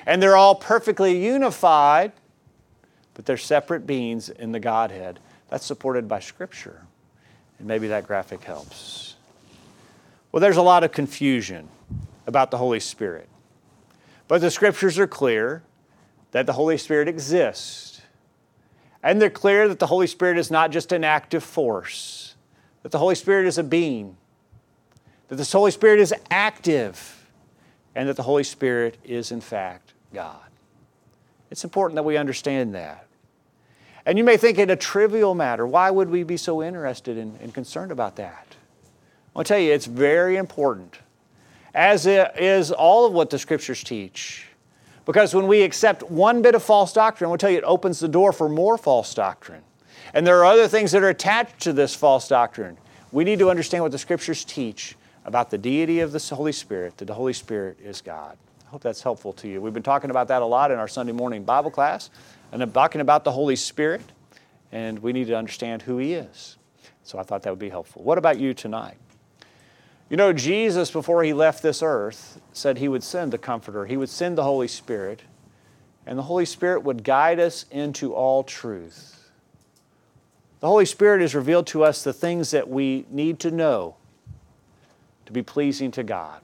and 0.05 0.21
they're 0.21 0.37
all 0.37 0.55
perfectly 0.55 1.23
unified, 1.23 2.11
but 3.13 3.25
they're 3.25 3.37
separate 3.37 3.85
beings 3.85 4.29
in 4.29 4.51
the 4.51 4.59
Godhead. 4.59 5.19
That's 5.49 5.65
supported 5.65 6.07
by 6.07 6.21
Scripture. 6.21 6.81
And 7.59 7.67
maybe 7.67 7.87
that 7.87 8.07
graphic 8.07 8.43
helps. 8.43 9.15
Well, 10.31 10.41
there's 10.41 10.57
a 10.57 10.61
lot 10.61 10.83
of 10.83 10.91
confusion 10.91 11.69
about 12.25 12.51
the 12.51 12.57
Holy 12.57 12.79
Spirit. 12.79 13.29
But 14.27 14.41
the 14.41 14.49
scriptures 14.49 14.97
are 14.97 15.07
clear 15.07 15.61
that 16.35 16.45
the 16.45 16.51
Holy 16.51 16.77
Spirit 16.77 17.07
exists. 17.07 18.01
And 19.01 19.21
they're 19.21 19.29
clear 19.29 19.69
that 19.69 19.79
the 19.79 19.87
Holy 19.87 20.05
Spirit 20.05 20.37
is 20.37 20.51
not 20.51 20.69
just 20.69 20.91
an 20.91 21.05
active 21.05 21.45
force, 21.45 22.35
that 22.83 22.91
the 22.91 22.97
Holy 22.97 23.15
Spirit 23.15 23.47
is 23.47 23.57
a 23.57 23.63
being, 23.63 24.17
that 25.29 25.37
the 25.37 25.45
Holy 25.45 25.71
Spirit 25.71 26.01
is 26.01 26.13
active, 26.29 27.25
and 27.95 28.09
that 28.09 28.17
the 28.17 28.23
Holy 28.23 28.43
Spirit 28.43 28.97
is, 29.05 29.31
in 29.31 29.39
fact, 29.39 29.93
God. 30.13 30.35
It's 31.51 31.63
important 31.63 31.95
that 31.95 32.03
we 32.03 32.17
understand 32.17 32.75
that. 32.75 33.07
And 34.05 34.17
you 34.17 34.25
may 34.25 34.35
think 34.35 34.57
it 34.57 34.69
a 34.69 34.75
trivial 34.75 35.35
matter. 35.35 35.65
Why 35.65 35.89
would 35.89 36.09
we 36.09 36.23
be 36.23 36.35
so 36.35 36.61
interested 36.61 37.17
and, 37.17 37.39
and 37.39 37.53
concerned 37.53 37.93
about 37.93 38.17
that? 38.17 38.57
I'll 39.37 39.45
tell 39.45 39.57
you, 39.57 39.71
it's 39.71 39.85
very 39.85 40.35
important, 40.35 40.97
as 41.73 42.05
it 42.05 42.33
is 42.37 42.73
all 42.73 43.05
of 43.05 43.13
what 43.13 43.29
the 43.29 43.39
scriptures 43.39 43.81
teach. 43.85 44.49
Because 45.05 45.35
when 45.35 45.47
we 45.47 45.61
accept 45.61 46.03
one 46.03 46.41
bit 46.41 46.55
of 46.55 46.63
false 46.63 46.91
doctrine, 46.91 47.29
we'll 47.29 47.37
tell 47.37 47.49
you 47.49 47.59
it 47.59 47.63
opens 47.63 47.99
the 47.99 48.07
door 48.07 48.31
for 48.33 48.49
more 48.49 48.77
false 48.77 49.13
doctrine. 49.13 49.61
And 50.13 50.25
there 50.25 50.39
are 50.39 50.45
other 50.45 50.67
things 50.67 50.91
that 50.91 51.03
are 51.03 51.09
attached 51.09 51.59
to 51.61 51.73
this 51.73 51.95
false 51.95 52.27
doctrine. 52.27 52.77
We 53.11 53.23
need 53.23 53.39
to 53.39 53.49
understand 53.49 53.83
what 53.83 53.91
the 53.91 53.97
scriptures 53.97 54.43
teach 54.43 54.95
about 55.25 55.49
the 55.49 55.57
deity 55.57 55.99
of 55.99 56.11
the 56.11 56.35
Holy 56.35 56.51
Spirit, 56.51 56.97
that 56.97 57.05
the 57.05 57.13
Holy 57.13 57.33
Spirit 57.33 57.79
is 57.83 58.01
God. 58.01 58.37
I 58.65 58.69
hope 58.69 58.81
that's 58.81 59.01
helpful 59.01 59.33
to 59.33 59.47
you. 59.47 59.61
We've 59.61 59.73
been 59.73 59.83
talking 59.83 60.09
about 60.09 60.27
that 60.29 60.41
a 60.41 60.45
lot 60.45 60.71
in 60.71 60.79
our 60.79 60.87
Sunday 60.87 61.11
morning 61.11 61.43
Bible 61.43 61.71
class, 61.71 62.09
and 62.51 62.61
I'm 62.61 62.71
talking 62.71 63.01
about 63.01 63.23
the 63.23 63.31
Holy 63.31 63.55
Spirit, 63.55 64.01
and 64.71 64.99
we 64.99 65.13
need 65.13 65.27
to 65.27 65.37
understand 65.37 65.83
who 65.83 65.97
He 65.97 66.13
is. 66.13 66.57
So 67.03 67.19
I 67.19 67.23
thought 67.23 67.43
that 67.43 67.51
would 67.51 67.59
be 67.59 67.69
helpful. 67.69 68.03
What 68.03 68.17
about 68.17 68.39
you 68.39 68.53
tonight? 68.53 68.97
You 70.09 70.17
know, 70.17 70.33
Jesus, 70.33 70.91
before 70.91 71.23
he 71.23 71.33
left 71.33 71.63
this 71.63 71.81
earth, 71.81 72.39
said 72.53 72.77
he 72.77 72.87
would 72.87 73.03
send 73.03 73.33
the 73.33 73.37
Comforter, 73.37 73.85
he 73.85 73.97
would 73.97 74.09
send 74.09 74.37
the 74.37 74.43
Holy 74.43 74.67
Spirit, 74.67 75.23
and 76.05 76.17
the 76.17 76.23
Holy 76.23 76.45
Spirit 76.45 76.83
would 76.83 77.03
guide 77.03 77.39
us 77.39 77.65
into 77.71 78.13
all 78.13 78.43
truth. 78.43 79.31
The 80.59 80.67
Holy 80.67 80.85
Spirit 80.85 81.21
has 81.21 81.33
revealed 81.33 81.67
to 81.67 81.83
us 81.83 82.03
the 82.03 82.13
things 82.13 82.51
that 82.51 82.69
we 82.69 83.05
need 83.09 83.39
to 83.41 83.51
know 83.51 83.95
to 85.25 85.31
be 85.31 85.41
pleasing 85.41 85.91
to 85.91 86.03
God. 86.03 86.41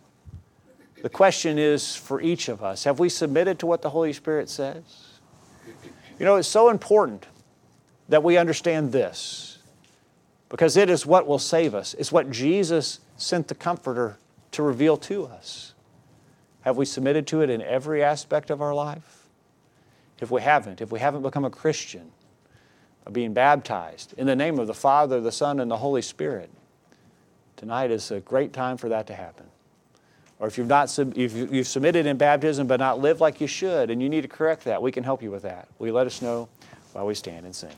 The 1.02 1.10
question 1.10 1.58
is 1.58 1.96
for 1.96 2.22
each 2.22 2.48
of 2.48 2.64
us 2.64 2.84
have 2.84 3.00
we 3.00 3.10
submitted 3.10 3.60
to 3.60 3.66
what 3.66 3.82
the 3.82 3.90
Holy 3.90 4.14
Spirit 4.14 4.50
says? 4.50 4.84
You 6.20 6.26
know, 6.26 6.36
it's 6.36 6.48
so 6.48 6.70
important 6.70 7.26
that 8.10 8.24
we 8.24 8.38
understand 8.38 8.92
this 8.92 9.51
because 10.52 10.76
it 10.76 10.90
is 10.90 11.06
what 11.06 11.26
will 11.26 11.40
save 11.40 11.74
us. 11.74 11.96
It's 11.98 12.12
what 12.12 12.30
Jesus 12.30 13.00
sent 13.16 13.48
the 13.48 13.56
Comforter 13.56 14.18
to 14.52 14.62
reveal 14.62 14.98
to 14.98 15.26
us. 15.26 15.74
Have 16.64 16.76
we 16.76 16.84
submitted 16.84 17.26
to 17.28 17.42
it 17.42 17.50
in 17.50 17.62
every 17.62 18.04
aspect 18.04 18.50
of 18.50 18.62
our 18.62 18.76
life? 18.76 19.28
If 20.20 20.30
we 20.30 20.42
haven't, 20.42 20.82
if 20.82 20.92
we 20.92 21.00
haven't 21.00 21.22
become 21.22 21.46
a 21.46 21.50
Christian, 21.50 22.12
being 23.12 23.34
baptized 23.34 24.14
in 24.18 24.28
the 24.28 24.36
name 24.36 24.60
of 24.60 24.68
the 24.68 24.74
Father, 24.74 25.22
the 25.22 25.32
Son, 25.32 25.62
and 25.62 25.72
the 25.72 25.78
Holy 25.78 26.02
Spirit, 26.02 26.50
tonight 27.56 27.90
is 27.90 28.12
a 28.12 28.20
great 28.20 28.52
time 28.52 28.76
for 28.76 28.90
that 28.90 29.08
to 29.08 29.16
happen. 29.16 29.46
Or 30.38 30.48
if 30.48 30.58
you've 30.58 30.68
not 30.68 30.96
if 31.16 31.34
you've 31.34 31.68
submitted 31.68 32.06
in 32.06 32.18
baptism 32.18 32.68
but 32.68 32.80
not 32.80 33.00
lived 33.00 33.22
like 33.22 33.40
you 33.40 33.48
should, 33.48 33.90
and 33.90 34.04
you 34.04 34.10
need 34.10 34.22
to 34.22 34.28
correct 34.28 34.66
that, 34.66 34.82
we 34.82 34.92
can 34.92 35.04
help 35.06 35.24
you 35.24 35.32
with 35.32 35.44
that. 35.44 35.70
Will 35.80 35.88
you 35.88 35.94
let 35.94 36.08
us 36.08 36.22
know 36.22 36.50
while 36.92 37.08
we 37.08 37.16
stand 37.16 37.46
and 37.46 37.56
sing? 37.56 37.72